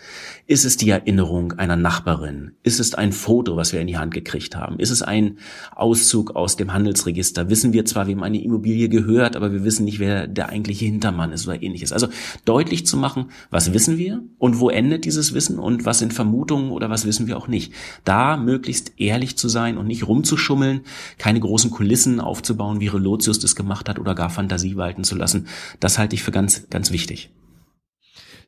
Ist 0.46 0.64
es 0.64 0.76
die 0.76 0.90
Erinnerung 0.90 1.52
einer 1.54 1.76
Nachbarin? 1.76 2.52
Ist 2.62 2.78
es 2.78 2.94
ein 2.94 3.12
Foto, 3.12 3.56
was 3.56 3.72
wir 3.72 3.80
in 3.80 3.86
die 3.86 3.96
Hand 3.96 4.12
gekriegt 4.12 4.56
haben? 4.56 4.78
Ist 4.78 4.90
es 4.90 5.00
ein 5.00 5.38
Auszug 5.74 6.36
aus 6.36 6.56
dem 6.56 6.74
Handelsregister? 6.74 7.48
Wissen 7.48 7.72
wir 7.72 7.86
zwar, 7.86 8.06
wem 8.06 8.22
eine 8.22 8.42
Immobilie 8.42 8.90
gehört, 8.90 9.34
aber 9.34 9.52
wir 9.52 9.64
wissen 9.64 9.84
nicht, 9.84 9.98
wer 9.98 10.26
der 10.26 10.50
eigentliche 10.50 10.84
Hintermann 10.84 11.32
ist 11.32 11.46
oder 11.46 11.62
ähnliches. 11.62 11.92
Also 11.92 12.08
deutlich 12.44 12.86
zu 12.86 12.98
machen, 12.98 13.30
was 13.50 13.72
wissen 13.72 13.96
wir 13.96 14.22
und 14.38 14.60
wo 14.60 14.68
endet 14.68 15.06
dieses 15.06 15.32
Wissen 15.32 15.58
und 15.58 15.86
was 15.86 16.00
sind 16.00 16.12
Vermutungen 16.12 16.70
oder 16.70 16.90
was 16.90 17.06
wissen 17.06 17.26
wir 17.26 17.38
auch 17.38 17.48
nicht. 17.48 17.72
Da 18.04 18.36
möglichst 18.36 18.92
ehrlich 18.98 19.38
zu 19.38 19.48
sein 19.48 19.78
und 19.78 19.86
nicht 19.86 20.06
rumzuschummeln, 20.06 20.82
keine 21.16 21.40
großen 21.40 21.70
Kulissen 21.70 22.20
aufzubauen, 22.20 22.80
wie 22.80 22.88
Relotius 22.88 23.38
das 23.38 23.56
gemacht 23.56 23.88
hat 23.88 23.98
oder 23.98 24.14
gar 24.14 24.28
Fantasie 24.28 24.49
Fantasie 24.50 24.76
walten 24.76 25.04
zu 25.04 25.16
lassen. 25.16 25.46
Das 25.78 25.98
halte 25.98 26.16
ich 26.16 26.22
für 26.22 26.32
ganz, 26.32 26.68
ganz 26.70 26.90
wichtig. 26.90 27.30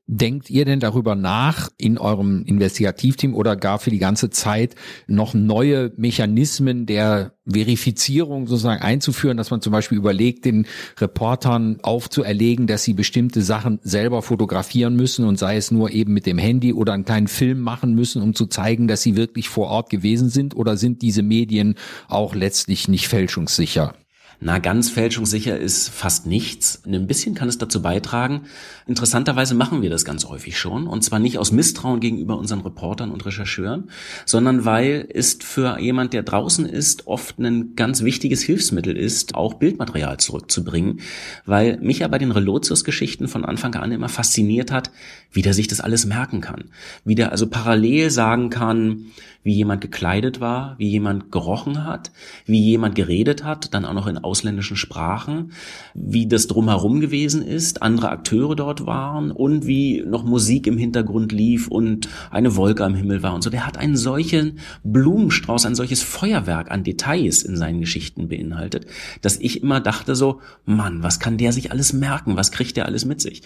Denkt 0.09 0.51
ihr 0.51 0.65
denn 0.65 0.81
darüber 0.81 1.15
nach 1.15 1.71
in 1.79 1.97
eurem 1.97 2.43
Investigativteam 2.43 3.37
oder 3.37 3.55
gar 3.55 3.79
für 3.79 3.91
die 3.91 4.01
ganze 4.01 4.31
Zeit 4.31 4.75
noch 5.07 5.33
neue 5.33 5.93
Mechanismen 5.97 6.87
der 6.87 7.35
Verifizierung 7.49 8.49
sozusagen 8.49 8.83
einzuführen, 8.83 9.37
dass 9.37 9.53
man 9.53 9.63
zum 9.63 9.73
Beispiel 9.73 9.97
überlegt, 9.97 10.45
den 10.45 10.67
Reportern 10.99 11.79
aufzuerlegen, 11.83 12.67
dass 12.67 12.83
sie 12.83 12.95
bestimmte 12.95 13.43
Sachen 13.43 13.79
selber 13.85 14.23
fotografieren 14.23 14.97
müssen 14.97 15.25
und 15.25 15.39
sei 15.39 15.57
es 15.57 15.71
nur 15.71 15.93
eben 15.93 16.13
mit 16.13 16.27
dem 16.27 16.37
Handy 16.37 16.73
oder 16.73 16.95
einen 16.95 17.05
kleinen 17.05 17.29
Film 17.29 17.61
machen 17.61 17.95
müssen, 17.95 18.23
um 18.23 18.35
zu 18.35 18.47
zeigen, 18.47 18.89
dass 18.89 19.03
sie 19.03 19.15
wirklich 19.15 19.49
vor 19.49 19.69
Ort 19.69 19.89
gewesen 19.89 20.31
sind 20.31 20.57
oder 20.57 20.77
sind 20.77 21.01
diese 21.03 21.23
Medien 21.23 21.77
auch 22.09 22.35
letztlich 22.35 22.89
nicht 22.89 23.07
fälschungssicher? 23.07 23.95
Na, 24.45 24.59
ganz 24.59 24.91
fälschungssicher 24.91 25.57
ist 25.57 25.89
fast 25.89 26.27
nichts. 26.27 26.83
Ein 26.85 27.07
bisschen 27.07 27.37
kann 27.37 27.49
es 27.49 27.59
dazu 27.59 27.81
beitragen. 27.81 28.43
Interessanterweise 28.89 29.55
machen 29.55 29.83
wir 29.83 29.91
das 29.91 30.05
ganz 30.05 30.25
häufig 30.25 30.59
schon. 30.59 30.89
Und 30.89 31.05
zwar 31.05 31.21
nicht 31.21 31.39
aus 31.39 31.53
Misstrauen 31.53 32.01
gegenüber 32.01 32.37
unseren 32.37 32.63
Reportern 32.63 33.13
und 33.13 33.25
Rechercheuren, 33.25 33.89
sondern 34.27 34.65
weil 34.65 35.07
es 35.15 35.39
für 35.41 35.79
jemand, 35.79 36.13
der 36.13 36.25
draußen 36.25 36.67
ist, 36.67 37.07
oft 37.07 37.39
ein 37.39 37.77
ganz 37.77 38.03
wichtiges 38.03 38.43
Hilfsmittel 38.43 38.97
ist, 38.97 39.37
auch 39.37 39.55
Bildmaterial 39.55 40.17
zurückzubringen. 40.17 40.99
Weil 41.47 41.77
mich 41.77 42.01
ja 42.01 42.09
bei 42.09 42.19
den 42.19 42.33
Relotius-Geschichten 42.33 43.29
von 43.29 43.45
Anfang 43.45 43.77
an 43.77 43.93
immer 43.93 44.09
fasziniert 44.09 44.73
hat, 44.73 44.91
wie 45.31 45.43
der 45.43 45.55
sich 45.55 45.69
das 45.69 45.81
alles 45.81 46.05
merken 46.05 46.41
kann. 46.41 46.65
Wie 47.05 47.15
der 47.15 47.31
also 47.31 47.47
parallel 47.47 48.11
sagen 48.11 48.51
kann, 48.51 49.13
wie 49.43 49.55
jemand 49.55 49.81
gekleidet 49.81 50.41
war, 50.41 50.77
wie 50.79 50.89
jemand 50.89 51.33
gerochen 51.33 51.85
hat, 51.85 52.13
wie 52.47 52.61
jemand 52.61 52.95
geredet 52.95 53.45
hat, 53.45 53.75
dann 53.75 53.85
auch 53.85 53.95
noch 53.95 54.07
in 54.07 54.19
ausländischen 54.33 54.79
Sprachen, 54.79 55.53
wie 55.93 56.27
das 56.27 56.47
drumherum 56.47 57.01
gewesen 57.01 57.43
ist, 57.43 57.83
andere 57.83 58.09
Akteure 58.09 58.57
dort 58.57 58.87
waren 58.87 59.31
und 59.31 59.67
wie 59.67 60.03
noch 60.07 60.25
Musik 60.25 60.67
im 60.67 60.79
Hintergrund 60.79 61.33
lief 61.33 61.69
und 61.69 62.09
eine 62.31 62.57
Wolke 62.57 62.83
am 62.83 62.95
Himmel 62.95 63.23
war 63.23 63.35
und 63.35 63.43
so. 63.43 63.51
Der 63.51 63.67
hat 63.67 63.77
einen 63.77 63.95
solchen 63.95 64.59
Blumenstrauß, 64.85 65.67
ein 65.67 65.75
solches 65.75 66.03
Feuerwerk 66.03 66.71
an 66.71 66.83
Details 66.83 67.43
in 67.43 67.59
seinen 67.59 67.81
Geschichten 67.81 68.29
beinhaltet, 68.29 68.87
dass 69.21 69.37
ich 69.39 69.63
immer 69.63 69.81
dachte 69.81 70.15
so, 70.15 70.41
Mann, 70.65 71.03
was 71.03 71.21
kann 71.21 71.37
der 71.37 71.53
sich 71.53 71.71
alles 71.71 71.93
merken? 71.93 72.35
Was 72.37 72.53
kriegt 72.53 72.79
der 72.79 72.87
alles 72.87 73.05
mit 73.05 73.21
sich? 73.21 73.43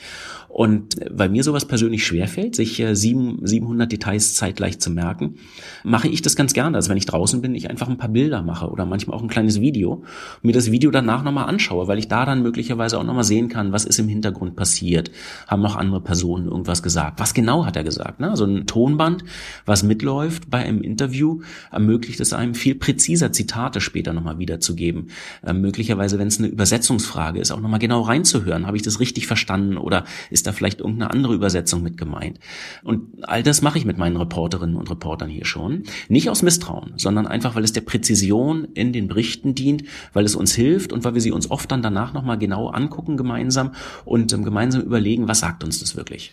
Und 0.48 0.94
weil 1.10 1.30
mir 1.30 1.42
sowas 1.42 1.64
persönlich 1.64 2.06
schwerfällt, 2.06 2.54
sich 2.54 2.78
äh, 2.78 2.94
700 2.94 3.90
Details 3.90 4.34
zeitgleich 4.34 4.78
zu 4.78 4.90
merken, 4.90 5.34
mache 5.82 6.06
ich 6.06 6.22
das 6.22 6.36
ganz 6.36 6.54
gerne. 6.54 6.76
Also 6.76 6.90
wenn 6.90 6.96
ich 6.96 7.06
draußen 7.06 7.42
bin, 7.42 7.56
ich 7.56 7.68
einfach 7.68 7.88
ein 7.88 7.98
paar 7.98 8.08
Bilder 8.08 8.42
mache 8.42 8.70
oder 8.70 8.86
manchmal 8.86 9.18
auch 9.18 9.22
ein 9.22 9.28
kleines 9.28 9.60
Video, 9.60 10.04
mir 10.42 10.52
das 10.52 10.65
das 10.66 10.72
Video 10.72 10.90
danach 10.90 11.22
nochmal 11.22 11.48
anschaue, 11.48 11.86
weil 11.86 11.98
ich 11.98 12.08
da 12.08 12.24
dann 12.26 12.42
möglicherweise 12.42 12.98
auch 12.98 13.04
nochmal 13.04 13.24
sehen 13.24 13.48
kann, 13.48 13.72
was 13.72 13.84
ist 13.84 13.98
im 14.00 14.08
Hintergrund 14.08 14.56
passiert. 14.56 15.12
Haben 15.46 15.62
noch 15.62 15.76
andere 15.76 16.00
Personen 16.00 16.46
irgendwas 16.46 16.82
gesagt? 16.82 17.20
Was 17.20 17.34
genau 17.34 17.64
hat 17.64 17.76
er 17.76 17.84
gesagt? 17.84 18.18
Ne? 18.18 18.30
Also 18.30 18.44
ein 18.44 18.66
Tonband, 18.66 19.22
was 19.64 19.84
mitläuft 19.84 20.50
bei 20.50 20.58
einem 20.58 20.82
Interview, 20.82 21.40
ermöglicht 21.70 22.18
es 22.20 22.32
einem 22.32 22.54
viel 22.54 22.74
präziser 22.74 23.30
Zitate 23.30 23.80
später 23.80 24.12
nochmal 24.12 24.38
wiederzugeben. 24.38 25.10
Äh, 25.44 25.52
möglicherweise, 25.52 26.18
wenn 26.18 26.28
es 26.28 26.38
eine 26.38 26.48
Übersetzungsfrage 26.48 27.38
ist, 27.38 27.52
auch 27.52 27.60
nochmal 27.60 27.78
genau 27.78 28.02
reinzuhören. 28.02 28.66
Habe 28.66 28.76
ich 28.76 28.82
das 28.82 28.98
richtig 28.98 29.26
verstanden 29.26 29.76
oder 29.76 30.04
ist 30.30 30.46
da 30.46 30.52
vielleicht 30.52 30.80
irgendeine 30.80 31.12
andere 31.12 31.34
Übersetzung 31.34 31.82
mit 31.82 31.96
gemeint? 31.96 32.40
Und 32.82 33.28
all 33.28 33.44
das 33.44 33.62
mache 33.62 33.78
ich 33.78 33.84
mit 33.84 33.98
meinen 33.98 34.16
Reporterinnen 34.16 34.76
und 34.76 34.90
Reportern 34.90 35.30
hier 35.30 35.44
schon. 35.44 35.84
Nicht 36.08 36.28
aus 36.28 36.42
Misstrauen, 36.42 36.94
sondern 36.96 37.28
einfach, 37.28 37.54
weil 37.54 37.64
es 37.64 37.72
der 37.72 37.82
Präzision 37.82 38.66
in 38.74 38.92
den 38.92 39.06
Berichten 39.06 39.54
dient, 39.54 39.84
weil 40.12 40.24
es 40.24 40.34
uns 40.34 40.55
hilft 40.56 40.92
und 40.92 41.04
weil 41.04 41.14
wir 41.14 41.20
sie 41.20 41.32
uns 41.32 41.50
oft 41.50 41.70
dann 41.70 41.82
danach 41.82 42.12
nochmal 42.12 42.38
genau 42.38 42.68
angucken 42.68 43.16
gemeinsam 43.16 43.72
und 44.04 44.32
ähm, 44.32 44.44
gemeinsam 44.44 44.82
überlegen, 44.82 45.28
was 45.28 45.40
sagt 45.40 45.62
uns 45.62 45.80
das 45.80 45.96
wirklich. 45.96 46.32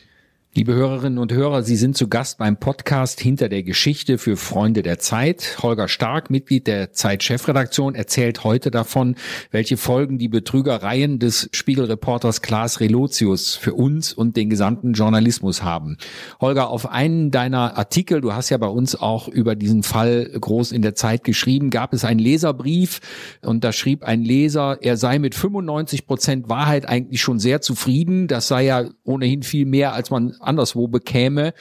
Liebe 0.55 0.75
Hörerinnen 0.75 1.17
und 1.17 1.33
Hörer, 1.33 1.63
Sie 1.63 1.75
sind 1.75 1.98
zu 1.98 2.07
Gast 2.07 2.38
beim 2.38 2.57
Podcast 2.57 3.19
Hinter 3.19 3.50
der 3.50 3.63
Geschichte 3.63 4.19
für 4.19 4.38
Freunde 4.38 4.83
der 4.83 5.00
Zeit. 5.00 5.57
Holger 5.63 5.88
Stark, 5.88 6.29
Mitglied 6.29 6.67
der 6.67 6.91
Zeit-Chefredaktion, 6.91 7.95
erzählt 7.95 8.43
heute 8.43 8.69
davon, 8.69 9.15
welche 9.50 9.77
Folgen 9.77 10.19
die 10.19 10.27
Betrügereien 10.27 11.17
des 11.17 11.50
Spiegelreporters 11.53 12.43
Klaas 12.43 12.81
Relotius 12.81 13.55
für 13.55 13.74
uns 13.74 14.13
und 14.13 14.38
den 14.38 14.51
gesamten 14.51 14.93
Journalismus 14.93 15.63
haben. 15.63 15.98
Holger, 16.39 16.69
auf 16.69 16.88
einen 16.88 17.31
deiner 17.31 17.75
Artikel, 17.75 18.22
du 18.22 18.33
hast 18.33 18.51
ja 18.51 18.57
bei 18.60 18.67
uns 18.67 18.95
auch 18.95 19.27
über 19.27 19.55
diesen 19.55 19.81
Fall 19.81 20.29
groß 20.39 20.72
in 20.72 20.83
der 20.83 20.93
Zeit 20.93 21.24
geschrieben, 21.24 21.72
gab 21.72 21.93
es 21.93 22.05
einen 22.05 22.19
Leserbrief 22.19 23.00
und 23.41 23.63
da 23.63 23.72
schrieb 23.72 24.03
ein 24.03 24.22
Leser, 24.22 24.77
er 24.81 24.98
sei 24.98 25.17
mit 25.17 25.33
95 25.33 26.05
Prozent 26.05 26.48
Wahrheit 26.48 26.88
eigentlich 26.88 27.24
schon 27.24 27.39
sehr 27.39 27.62
zufrieden. 27.62 28.27
Das 28.27 28.48
sei 28.48 28.65
ja 28.65 28.86
ohnehin 29.03 29.41
viel 29.41 29.65
mehr, 29.65 29.93
als 29.93 30.12
man 30.12 30.36
anderswo 30.44 30.88
bekäme. 30.88 31.54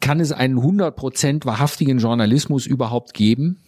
Kann 0.00 0.20
es 0.20 0.32
einen 0.32 0.58
100% 0.58 1.44
wahrhaftigen 1.44 1.98
Journalismus 1.98 2.66
überhaupt 2.66 3.14
geben? 3.14 3.58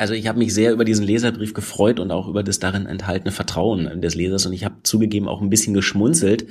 Also 0.00 0.14
ich 0.14 0.26
habe 0.26 0.38
mich 0.38 0.54
sehr 0.54 0.72
über 0.72 0.86
diesen 0.86 1.04
Leserbrief 1.04 1.52
gefreut 1.52 2.00
und 2.00 2.10
auch 2.10 2.26
über 2.26 2.42
das 2.42 2.58
darin 2.58 2.86
enthaltene 2.86 3.32
Vertrauen 3.32 4.00
des 4.00 4.14
Lesers 4.14 4.46
und 4.46 4.54
ich 4.54 4.64
habe 4.64 4.76
zugegeben 4.82 5.28
auch 5.28 5.42
ein 5.42 5.50
bisschen 5.50 5.74
geschmunzelt, 5.74 6.46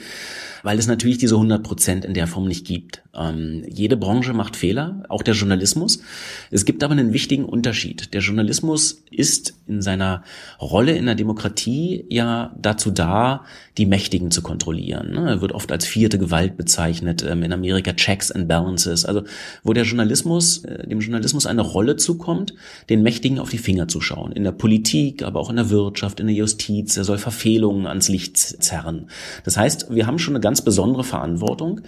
weil 0.63 0.77
es 0.77 0.87
natürlich 0.87 1.17
diese 1.17 1.35
100 1.35 1.63
Prozent 1.63 2.05
in 2.05 2.13
der 2.13 2.27
Form 2.27 2.47
nicht 2.47 2.65
gibt. 2.65 3.01
Ähm, 3.15 3.63
jede 3.67 3.97
Branche 3.97 4.33
macht 4.33 4.55
Fehler, 4.55 5.03
auch 5.09 5.23
der 5.23 5.33
Journalismus. 5.33 6.01
Es 6.51 6.65
gibt 6.65 6.83
aber 6.83 6.91
einen 6.91 7.13
wichtigen 7.13 7.45
Unterschied. 7.45 8.13
Der 8.13 8.21
Journalismus 8.21 9.03
ist 9.09 9.55
in 9.67 9.81
seiner 9.81 10.23
Rolle 10.61 10.95
in 10.95 11.05
der 11.05 11.15
Demokratie 11.15 12.05
ja 12.09 12.55
dazu 12.59 12.91
da, 12.91 13.45
die 13.77 13.85
Mächtigen 13.85 14.29
zu 14.29 14.41
kontrollieren. 14.41 15.11
Ne? 15.11 15.27
Er 15.27 15.41
wird 15.41 15.53
oft 15.53 15.71
als 15.71 15.85
vierte 15.85 16.19
Gewalt 16.19 16.57
bezeichnet, 16.57 17.25
ähm, 17.27 17.43
in 17.43 17.53
Amerika 17.53 17.93
Checks 17.93 18.31
and 18.31 18.47
Balances, 18.47 19.05
also 19.05 19.23
wo 19.63 19.73
der 19.73 19.85
Journalismus, 19.85 20.63
äh, 20.65 20.87
dem 20.87 20.99
Journalismus 20.99 21.45
eine 21.45 21.61
Rolle 21.61 21.95
zukommt, 21.95 22.53
den 22.89 23.01
Mächtigen 23.01 23.38
auf 23.39 23.49
die 23.49 23.57
Finger 23.57 23.87
zu 23.87 24.01
schauen. 24.01 24.31
In 24.31 24.43
der 24.43 24.51
Politik, 24.51 25.23
aber 25.23 25.39
auch 25.39 25.49
in 25.49 25.55
der 25.55 25.69
Wirtschaft, 25.69 26.19
in 26.19 26.27
der 26.27 26.35
Justiz. 26.35 26.97
Er 26.97 27.03
soll 27.03 27.17
Verfehlungen 27.17 27.87
ans 27.87 28.09
Licht 28.09 28.37
zerren. 28.37 29.07
Das 29.43 29.57
heißt, 29.57 29.87
wir 29.89 30.07
haben 30.07 30.19
schon 30.19 30.35
eine 30.35 30.41
ganz 30.41 30.61
besondere 30.61 31.03
Verantwortung. 31.03 31.81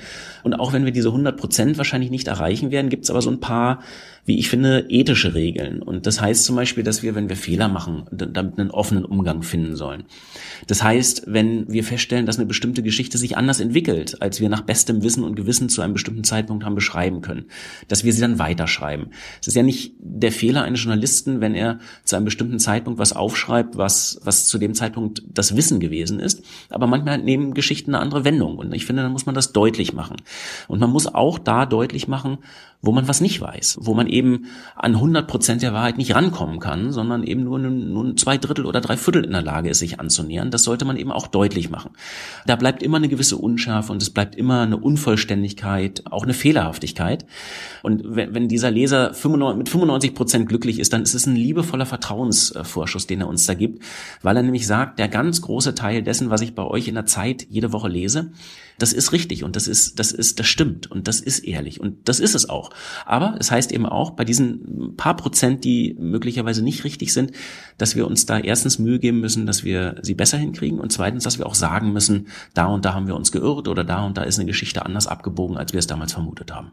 Und 0.44 0.54
auch 0.54 0.74
wenn 0.74 0.86
wir 0.86 0.92
diese 0.92 1.10
100 1.10 1.38
Prozent 1.38 1.78
wahrscheinlich 1.78 2.12
nicht 2.12 2.28
erreichen 2.28 2.72
werden, 2.72 2.90
gibt 2.90 3.04
es 3.04 3.10
aber 3.10 3.22
so 3.22 3.30
ein 3.30 3.40
paar 3.40 3.80
wie 4.26 4.38
ich 4.38 4.50
finde, 4.50 4.86
ethische 4.90 5.34
Regeln. 5.34 5.82
Und 5.82 6.06
das 6.06 6.22
heißt 6.22 6.44
zum 6.44 6.56
Beispiel, 6.56 6.84
dass 6.84 7.02
wir, 7.02 7.16
wenn 7.16 7.30
wir 7.30 7.36
Fehler 7.36 7.68
machen, 7.68 8.04
damit 8.12 8.60
einen 8.60 8.70
offenen 8.70 9.04
Umgang 9.04 9.42
finden 9.42 9.76
sollen. 9.76 10.04
Das 10.68 10.84
heißt, 10.84 11.24
wenn 11.28 11.72
wir 11.72 11.84
feststellen, 11.84 12.26
dass 12.26 12.38
eine 12.38 12.46
bestimmte 12.46 12.84
Geschichte 12.84 13.18
sich 13.18 13.36
anders 13.36 13.60
entwickelt, 13.60 14.22
als 14.22 14.40
wir 14.40 14.50
nach 14.50 14.62
bestem 14.62 15.04
Wissen 15.04 15.24
und 15.24 15.36
Gewissen 15.36 15.70
zu 15.70 15.82
einem 15.82 15.94
bestimmten 15.94 16.24
Zeitpunkt 16.24 16.66
haben 16.66 16.76
beschreiben 16.76 17.22
können, 17.22 17.46
dass 17.88 18.04
wir 18.04 18.14
sie 18.14 18.22
dann 18.22 18.38
weiterschreiben. 18.38 19.08
Es 19.42 19.48
ist 19.48 19.56
ja 19.56 19.64
nicht 19.64 19.96
der 20.00 20.32
Fehler 20.32 20.64
eines 20.64 20.84
Journalisten, 20.84 21.41
wenn 21.42 21.56
er 21.56 21.80
zu 22.04 22.16
einem 22.16 22.26
bestimmten 22.26 22.60
Zeitpunkt 22.60 23.00
was 23.00 23.14
aufschreibt, 23.14 23.78
was, 23.78 24.20
was 24.24 24.48
zu 24.48 24.58
dem 24.58 24.74
Zeitpunkt 24.74 25.24
das 25.28 25.56
Wissen 25.56 25.80
gewesen 25.80 26.20
ist. 26.20 26.44
Aber 26.70 26.88
manchmal 26.88 27.18
nehmen 27.18 27.54
Geschichten 27.54 27.94
eine 27.94 28.02
andere 28.02 28.24
Wendung. 28.24 28.58
Und 28.58 28.74
ich 28.74 28.86
finde, 28.86 29.04
dann 29.04 29.12
muss 29.12 29.26
man 29.26 29.36
das 29.36 29.52
deutlich 29.52 29.94
machen. 29.94 30.18
Und 30.68 30.80
man 30.80 30.90
muss 30.90 31.08
auch 31.08 31.40
da 31.40 31.66
deutlich 31.66 32.08
machen, 32.08 32.38
wo 32.82 32.92
man 32.92 33.08
was 33.08 33.22
nicht 33.22 33.40
weiß, 33.40 33.78
wo 33.82 33.94
man 33.94 34.08
eben 34.08 34.48
an 34.76 34.96
100 34.96 35.28
Prozent 35.28 35.62
der 35.62 35.74
Wahrheit 35.74 35.98
nicht 35.98 36.16
rankommen 36.16 36.60
kann, 36.60 36.92
sondern 36.92 37.24
eben 37.24 37.44
nur, 37.44 37.60
nur 37.60 38.16
zwei 38.16 38.38
Drittel 38.38 38.66
oder 38.66 38.82
drei 38.82 38.98
Viertel 38.98 39.24
in 39.24 39.32
der 39.32 39.44
Lage 39.44 39.70
ist, 39.70 39.80
sich 39.80 40.00
anzunähern. 40.00 40.50
Das 40.50 40.64
sollte 40.64 40.86
man 40.86 40.98
eben 40.98 41.12
auch 41.12 41.28
deutlich 41.28 41.70
machen. 41.70 41.92
Da 42.48 42.56
bleibt 42.56 42.82
immer 42.82 42.98
eine 42.98 43.08
gewisse 43.08 43.38
Unschärfe 43.38 43.92
und 43.92 44.02
es 44.02 44.10
bleibt 44.10 44.36
immer 44.36 44.62
eine 44.62 44.78
Unvollständigkeit, 44.78 46.04
auch 46.10 46.24
eine 46.24 46.34
Fehlerhaftigkeit. 46.34 47.26
Und 47.84 48.04
wenn, 48.04 48.34
wenn 48.34 48.48
dieser 48.48 48.72
Leser 48.72 49.14
95, 49.14 49.58
mit 49.58 49.70
95 49.70 50.16
Prozent 50.16 50.50
glücklich 50.50 50.80
ist, 50.80 50.92
dann 50.94 51.04
ist 51.04 51.14
es 51.14 51.21
ein 51.28 51.36
liebevoller 51.36 51.86
Vertrauensvorschuss, 51.86 53.08
den 53.08 53.22
er 53.22 53.28
uns 53.28 53.46
da 53.46 53.54
gibt, 53.54 53.84
weil 54.22 54.38
er 54.38 54.44
nämlich 54.44 54.68
sagt, 54.68 55.00
der 55.00 55.08
ganz 55.08 55.42
große 55.42 55.76
Teil 55.76 56.04
dessen, 56.04 56.30
was 56.30 56.42
ich 56.42 56.56
bei 56.56 56.64
euch 56.64 56.88
in 56.88 56.96
der 56.96 57.06
Zeit 57.06 57.48
jede 57.50 57.72
Woche 57.72 57.90
lese, 57.90 58.32
das 58.78 58.94
ist 58.94 59.12
richtig 59.12 59.44
und 59.44 59.56
das 59.56 59.68
ist, 59.68 60.00
das 60.00 60.12
ist, 60.12 60.40
das 60.40 60.48
stimmt 60.48 60.90
und 60.90 61.08
das 61.08 61.20
ist 61.20 61.40
ehrlich 61.40 61.80
und 61.80 62.08
das 62.08 62.20
ist 62.20 62.36
es 62.36 62.50
auch. 62.50 62.70
Aber 63.06 63.36
es 63.40 63.52
heißt 63.52 63.72
eben 63.72 63.86
auch 63.86 64.12
bei 64.12 64.26
diesen 64.26 64.96
paar 64.98 65.16
Prozent, 65.16 65.64
die 65.64 65.96
möglicherweise 66.00 66.64
nicht 66.64 66.84
richtig 66.84 67.14
sind, 67.14 67.32
dass 67.78 67.96
wir 67.96 68.08
uns 68.08 68.26
da 68.26 68.40
erstens 68.40 68.80
Mühe 68.80 69.00
geben 69.00 69.20
müssen, 69.20 69.46
dass 69.46 69.64
wir 69.64 69.96
sie 70.02 70.16
besser 70.16 70.38
hinkriegen 70.38 70.80
und 70.80 70.92
zweitens, 70.92 71.24
dass 71.24 71.38
wir 71.38 71.46
auch 71.46 71.56
sagen 71.56 71.94
müssen, 71.94 72.28
da 72.54 72.66
und 72.66 72.86
da 72.86 72.94
haben 72.94 73.08
wir 73.08 73.16
uns 73.16 73.32
geirrt 73.32 73.68
oder 73.68 73.84
da 73.84 74.06
und 74.06 74.18
da 74.18 74.24
ist 74.24 74.40
eine 74.40 74.48
Geschichte 74.48 74.86
anders 74.86 75.08
abgebogen, 75.08 75.58
als 75.58 75.74
wir 75.74 75.80
es 75.80 75.88
damals 75.88 76.14
vermutet 76.14 76.54
haben. 76.54 76.72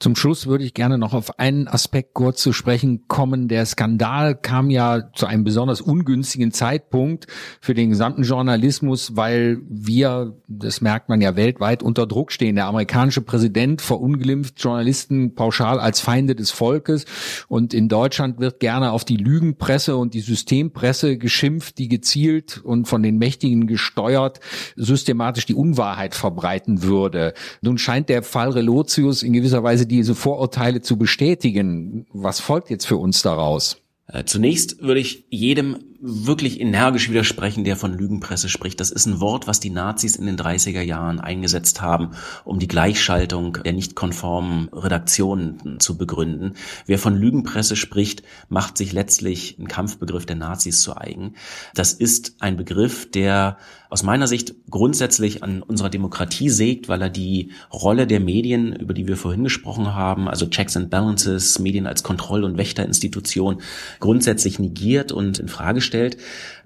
Zum 0.00 0.16
Schluss 0.16 0.46
würde 0.46 0.64
ich 0.64 0.72
gerne 0.72 0.96
noch 0.96 1.12
auf 1.12 1.38
einen 1.38 1.68
Aspekt 1.68 2.14
kurz 2.14 2.40
zu 2.40 2.54
sprechen 2.54 3.06
kommen. 3.06 3.48
Der 3.48 3.66
Skandal 3.66 4.34
kam 4.34 4.70
ja 4.70 5.12
zu 5.12 5.26
einem 5.26 5.44
besonders 5.44 5.82
ungünstigen 5.82 6.52
Zeitpunkt 6.52 7.26
für 7.60 7.74
den 7.74 7.90
gesamten 7.90 8.22
Journalismus, 8.22 9.14
weil 9.14 9.60
wir, 9.68 10.38
das 10.48 10.80
merkt 10.80 11.10
man 11.10 11.20
ja 11.20 11.36
weltweit, 11.36 11.49
unter 11.58 12.06
Druck 12.06 12.32
stehen. 12.32 12.56
Der 12.56 12.66
amerikanische 12.66 13.22
Präsident 13.22 13.80
verunglimpft 13.80 14.62
Journalisten 14.62 15.34
pauschal 15.34 15.80
als 15.80 16.00
Feinde 16.00 16.34
des 16.34 16.50
Volkes 16.50 17.06
und 17.48 17.74
in 17.74 17.88
Deutschland 17.88 18.38
wird 18.38 18.60
gerne 18.60 18.92
auf 18.92 19.04
die 19.04 19.16
Lügenpresse 19.16 19.96
und 19.96 20.14
die 20.14 20.20
Systempresse 20.20 21.18
geschimpft, 21.18 21.78
die 21.78 21.88
gezielt 21.88 22.60
und 22.62 22.86
von 22.86 23.02
den 23.02 23.18
Mächtigen 23.18 23.66
gesteuert 23.66 24.40
systematisch 24.76 25.46
die 25.46 25.54
Unwahrheit 25.54 26.14
verbreiten 26.14 26.82
würde. 26.82 27.34
Nun 27.62 27.78
scheint 27.78 28.08
der 28.08 28.22
Fall 28.22 28.50
Relotius 28.50 29.22
in 29.22 29.32
gewisser 29.32 29.62
Weise 29.62 29.86
diese 29.86 30.14
Vorurteile 30.14 30.80
zu 30.80 30.96
bestätigen. 30.96 32.06
Was 32.12 32.40
folgt 32.40 32.70
jetzt 32.70 32.86
für 32.86 32.96
uns 32.96 33.22
daraus? 33.22 33.78
Äh, 34.06 34.24
zunächst 34.24 34.82
würde 34.82 35.00
ich 35.00 35.24
jedem 35.30 35.78
wirklich 36.00 36.60
energisch 36.60 37.10
widersprechen, 37.10 37.64
der 37.64 37.76
von 37.76 37.92
Lügenpresse 37.92 38.48
spricht. 38.48 38.80
Das 38.80 38.90
ist 38.90 39.06
ein 39.06 39.20
Wort, 39.20 39.46
was 39.46 39.60
die 39.60 39.70
Nazis 39.70 40.16
in 40.16 40.26
den 40.26 40.36
30er 40.36 40.80
Jahren 40.80 41.20
eingesetzt 41.20 41.82
haben, 41.82 42.12
um 42.44 42.58
die 42.58 42.68
Gleichschaltung 42.68 43.58
der 43.64 43.74
nicht 43.74 43.94
konformen 43.94 44.68
Redaktionen 44.72 45.78
zu 45.78 45.98
begründen. 45.98 46.54
Wer 46.86 46.98
von 46.98 47.14
Lügenpresse 47.16 47.76
spricht, 47.76 48.22
macht 48.48 48.78
sich 48.78 48.92
letztlich 48.92 49.58
einen 49.58 49.68
Kampfbegriff 49.68 50.24
der 50.24 50.36
Nazis 50.36 50.80
zu 50.80 50.96
eigen. 50.96 51.34
Das 51.74 51.92
ist 51.92 52.36
ein 52.40 52.56
Begriff, 52.56 53.10
der 53.10 53.58
aus 53.90 54.04
meiner 54.04 54.28
Sicht 54.28 54.54
grundsätzlich 54.70 55.42
an 55.42 55.62
unserer 55.62 55.90
Demokratie 55.90 56.48
sägt, 56.48 56.88
weil 56.88 57.02
er 57.02 57.10
die 57.10 57.50
Rolle 57.72 58.06
der 58.06 58.20
Medien, 58.20 58.72
über 58.72 58.94
die 58.94 59.08
wir 59.08 59.16
vorhin 59.16 59.42
gesprochen 59.42 59.94
haben, 59.94 60.28
also 60.28 60.46
Checks 60.46 60.76
and 60.76 60.90
Balances, 60.90 61.58
Medien 61.58 61.88
als 61.88 62.04
Kontroll- 62.04 62.44
und 62.44 62.56
Wächterinstitution, 62.56 63.60
grundsätzlich 63.98 64.60
negiert 64.60 65.10
und 65.10 65.40
in 65.40 65.48
Frage. 65.48 65.80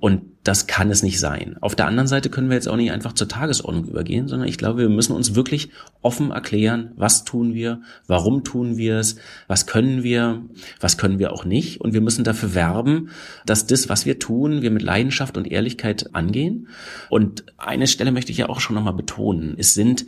Und 0.00 0.22
das 0.44 0.66
kann 0.66 0.90
es 0.90 1.02
nicht 1.02 1.18
sein. 1.18 1.56
Auf 1.60 1.74
der 1.74 1.86
anderen 1.86 2.06
Seite 2.06 2.28
können 2.28 2.50
wir 2.50 2.56
jetzt 2.56 2.68
auch 2.68 2.76
nicht 2.76 2.92
einfach 2.92 3.14
zur 3.14 3.28
Tagesordnung 3.28 3.88
übergehen, 3.88 4.28
sondern 4.28 4.46
ich 4.48 4.58
glaube, 4.58 4.80
wir 4.80 4.88
müssen 4.90 5.14
uns 5.14 5.34
wirklich 5.34 5.70
offen 6.02 6.30
erklären, 6.30 6.92
was 6.96 7.24
tun 7.24 7.54
wir, 7.54 7.80
warum 8.06 8.44
tun 8.44 8.76
wir 8.76 8.98
es, 8.98 9.16
was 9.46 9.66
können 9.66 10.02
wir, 10.02 10.42
was 10.80 10.98
können 10.98 11.18
wir 11.18 11.32
auch 11.32 11.46
nicht. 11.46 11.80
Und 11.80 11.94
wir 11.94 12.02
müssen 12.02 12.24
dafür 12.24 12.54
werben, 12.54 13.08
dass 13.46 13.66
das, 13.66 13.88
was 13.88 14.04
wir 14.04 14.18
tun, 14.18 14.60
wir 14.60 14.70
mit 14.70 14.82
Leidenschaft 14.82 15.38
und 15.38 15.50
Ehrlichkeit 15.50 16.14
angehen. 16.14 16.68
Und 17.08 17.44
eine 17.56 17.86
Stelle 17.86 18.12
möchte 18.12 18.30
ich 18.30 18.38
ja 18.38 18.50
auch 18.50 18.60
schon 18.60 18.74
nochmal 18.74 18.94
betonen. 18.94 19.54
Es 19.56 19.72
sind 19.72 20.04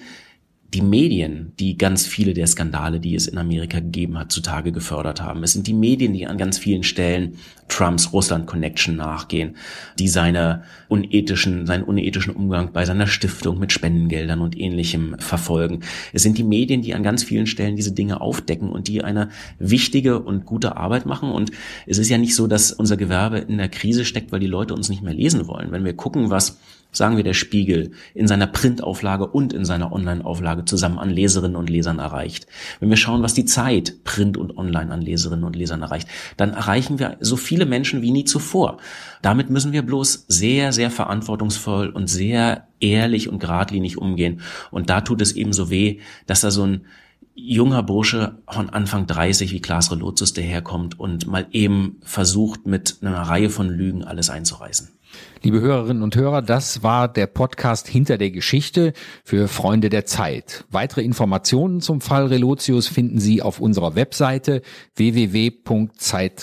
die 0.74 0.83
Medien, 0.83 1.52
die 1.59 1.79
ganz 1.79 2.07
viele 2.07 2.35
der 2.35 2.46
Skandale, 2.46 2.98
die 2.98 3.14
es 3.14 3.29
in 3.29 3.38
Amerika 3.38 3.79
gegeben 3.79 4.18
hat, 4.18 4.33
zutage 4.33 4.72
gefördert 4.72 5.22
haben. 5.22 5.42
Es 5.42 5.52
sind 5.52 5.66
die 5.66 5.74
Medien, 5.74 6.12
die 6.12 6.26
an 6.26 6.38
ganz 6.38 6.59
vielen 6.59 6.83
Stellen 6.83 7.37
Trumps 7.68 8.12
Russland-Connection 8.12 8.96
nachgehen, 8.96 9.57
die 9.98 10.09
seine 10.09 10.64
unethischen, 10.88 11.66
seinen 11.66 11.85
unethischen 11.85 12.35
Umgang 12.35 12.72
bei 12.72 12.85
seiner 12.85 13.07
Stiftung 13.07 13.59
mit 13.59 13.72
Spendengeldern 13.72 14.40
und 14.40 14.59
ähnlichem 14.59 15.16
verfolgen. 15.18 15.81
Es 16.12 16.22
sind 16.22 16.38
die 16.38 16.44
Medien, 16.44 16.83
die 16.83 16.94
an 16.94 17.02
ganz 17.02 17.22
vielen 17.22 17.46
Stellen 17.46 17.76
diese 17.76 17.92
Dinge 17.92 18.20
aufdecken 18.20 18.70
und 18.70 18.88
die 18.88 19.02
eine 19.02 19.31
wichtige 19.59 20.20
und 20.20 20.46
gute 20.46 20.76
Arbeit 20.76 21.07
machen. 21.07 21.31
Und 21.31 21.50
es 21.87 21.98
ist 21.98 22.09
ja 22.09 22.18
nicht 22.18 22.35
so, 22.35 22.46
dass 22.46 22.72
unser 22.72 22.96
Gewerbe 22.96 23.38
in 23.38 23.59
der 23.59 23.68
Krise 23.68 24.05
steckt, 24.05 24.33
weil 24.33 24.40
die 24.40 24.46
Leute 24.46 24.74
uns 24.74 24.88
nicht 24.88 25.02
mehr 25.02 25.14
lesen 25.14 25.46
wollen. 25.46 25.72
Wenn 25.72 25.85
wir 25.85 25.94
gucken, 25.94 26.31
was 26.31 26.59
sagen 26.92 27.16
wir 27.16 27.24
der 27.24 27.35
Spiegel, 27.35 27.90
in 28.14 28.26
seiner 28.26 28.46
Printauflage 28.46 29.26
und 29.26 29.52
in 29.52 29.64
seiner 29.64 29.92
Online-Auflage 29.92 30.56
zusammen 30.64 30.99
an 30.99 31.11
Leserinnen 31.11 31.57
und 31.57 31.69
Lesern 31.69 31.99
erreicht. 31.99 32.47
Wenn 32.81 32.90
wir 32.90 32.97
schauen, 32.97 33.23
was 33.23 33.35
die 33.35 33.45
Zeit 33.45 34.05
Print 34.05 34.37
und 34.37 34.57
Online 34.57 34.92
an 34.92 35.03
Leserinnen 35.03 35.45
und 35.45 35.57
Lesern 35.57 35.83
erreicht, 35.83 36.09
dann 36.37 36.55
erreichen 36.55 36.99
wir 36.99 37.16
so 37.21 37.37
viele 37.37 37.66
Menschen 37.66 38.03
wie 38.03 38.11
nie 38.11 38.25
zuvor. 38.25 38.79
Damit 39.23 39.51
müssen 39.51 39.73
wir 39.73 39.83
bloß 39.83 40.27
sehr, 40.29 40.73
sehr 40.73 40.90
verantwortungsvoll 40.90 41.88
und 41.90 42.09
sehr 42.09 42.69
ehrlich 42.81 43.29
und 43.29 43.38
geradlinig 43.38 43.99
umgehen. 43.99 44.40
Und 44.71 44.90
da 44.90 45.01
tut 45.01 45.21
es 45.21 45.33
eben 45.33 45.53
so 45.53 45.71
weh, 45.71 46.01
dass 46.27 46.40
da 46.40 46.51
so 46.51 46.64
ein 46.64 46.87
junger 47.35 47.83
Bursche 47.83 48.38
von 48.49 48.71
Anfang 48.71 49.07
30 49.07 49.53
wie 49.53 49.61
Klaas 49.61 49.92
Relotius 49.92 50.33
daherkommt 50.33 50.99
und 50.99 51.27
mal 51.27 51.47
eben 51.53 51.99
versucht, 52.03 52.66
mit 52.66 52.97
einer 53.03 53.23
Reihe 53.23 53.51
von 53.51 53.69
Lügen 53.69 54.05
alles 54.05 54.31
einzureißen. 54.31 54.96
Liebe 55.42 55.61
Hörerinnen 55.61 56.03
und 56.03 56.16
Hörer, 56.16 56.40
das 56.42 56.83
war 56.83 57.09
der 57.09 57.27
Podcast 57.27 57.88
Hinter 57.88 58.19
der 58.19 58.31
Geschichte 58.31 58.92
für 59.25 59.49
Freunde 59.49 59.88
der 59.90 60.05
Zeit. 60.07 60.64
Weitere 60.71 61.03
Informationen 61.03 61.81
zum 61.81 62.01
Fall 62.01 62.27
Relotius 62.27 62.88
finden 62.88 63.21
Sie 63.21 63.42
auf 63.42 63.61
unserer 63.61 63.95
Webseite 63.95 64.62
www.zeit.de. 64.97 66.40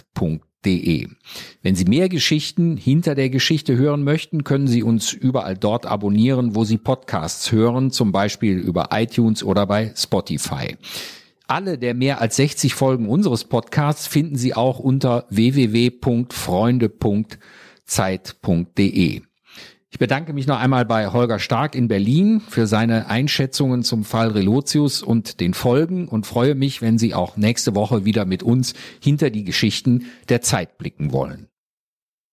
Wenn 1.62 1.76
Sie 1.76 1.86
mehr 1.86 2.08
Geschichten 2.08 2.78
hinter 2.78 3.15
der 3.15 3.30
Geschichte 3.30 3.76
hören 3.76 4.04
möchten, 4.04 4.45
können 4.45 4.67
Sie 4.67 4.84
uns 4.84 5.12
überall 5.12 5.58
dort 5.58 5.86
abonnieren, 5.86 6.56
wo 6.56 6.63
Sie 6.63 6.78
Podcasts 6.78 7.52
hören, 7.52 7.91
zum 7.91 8.13
Beispiel 8.13 8.58
über 8.58 8.89
iTunes 8.91 9.43
oder 9.43 9.67
bei 9.67 9.91
Spotify. 9.97 10.78
Alle 11.47 11.78
der 11.78 11.93
mehr 11.93 12.21
als 12.21 12.38
60 12.38 12.73
Folgen 12.73 13.10
unseres 13.10 13.43
Podcasts 13.43 14.08
finden 14.08 14.38
Sie 14.38 14.54
auch 14.54 14.80
unter 14.80 15.26
www.freunde.de 15.30 17.38
zeit.de. 17.93 19.21
Ich 19.89 19.99
bedanke 19.99 20.34
mich 20.34 20.47
noch 20.47 20.60
einmal 20.60 20.86
bei 20.86 21.10
Holger 21.10 21.38
Stark 21.38 21.75
in 21.75 21.88
Berlin 21.88 22.41
für 22.41 22.65
seine 22.65 23.06
Einschätzungen 23.06 23.84
zum 23.84 24.03
Fall 24.03 24.29
Relotius 24.29 25.03
und 25.03 25.39
den 25.39 25.53
Folgen 25.53 26.08
und 26.08 26.25
freue 26.25 26.56
mich, 26.56 26.82
wenn 26.82 26.97
Sie 26.97 27.13
auch 27.13 27.38
nächste 27.38 27.75
Woche 27.75 28.03
wieder 28.03 28.25
mit 28.25 28.41
uns 28.41 28.73
hinter 28.99 29.29
die 29.29 29.43
Geschichten 29.43 30.08
der 30.29 30.41
Zeit 30.41 30.79
blicken 30.79 31.12
wollen. 31.12 31.47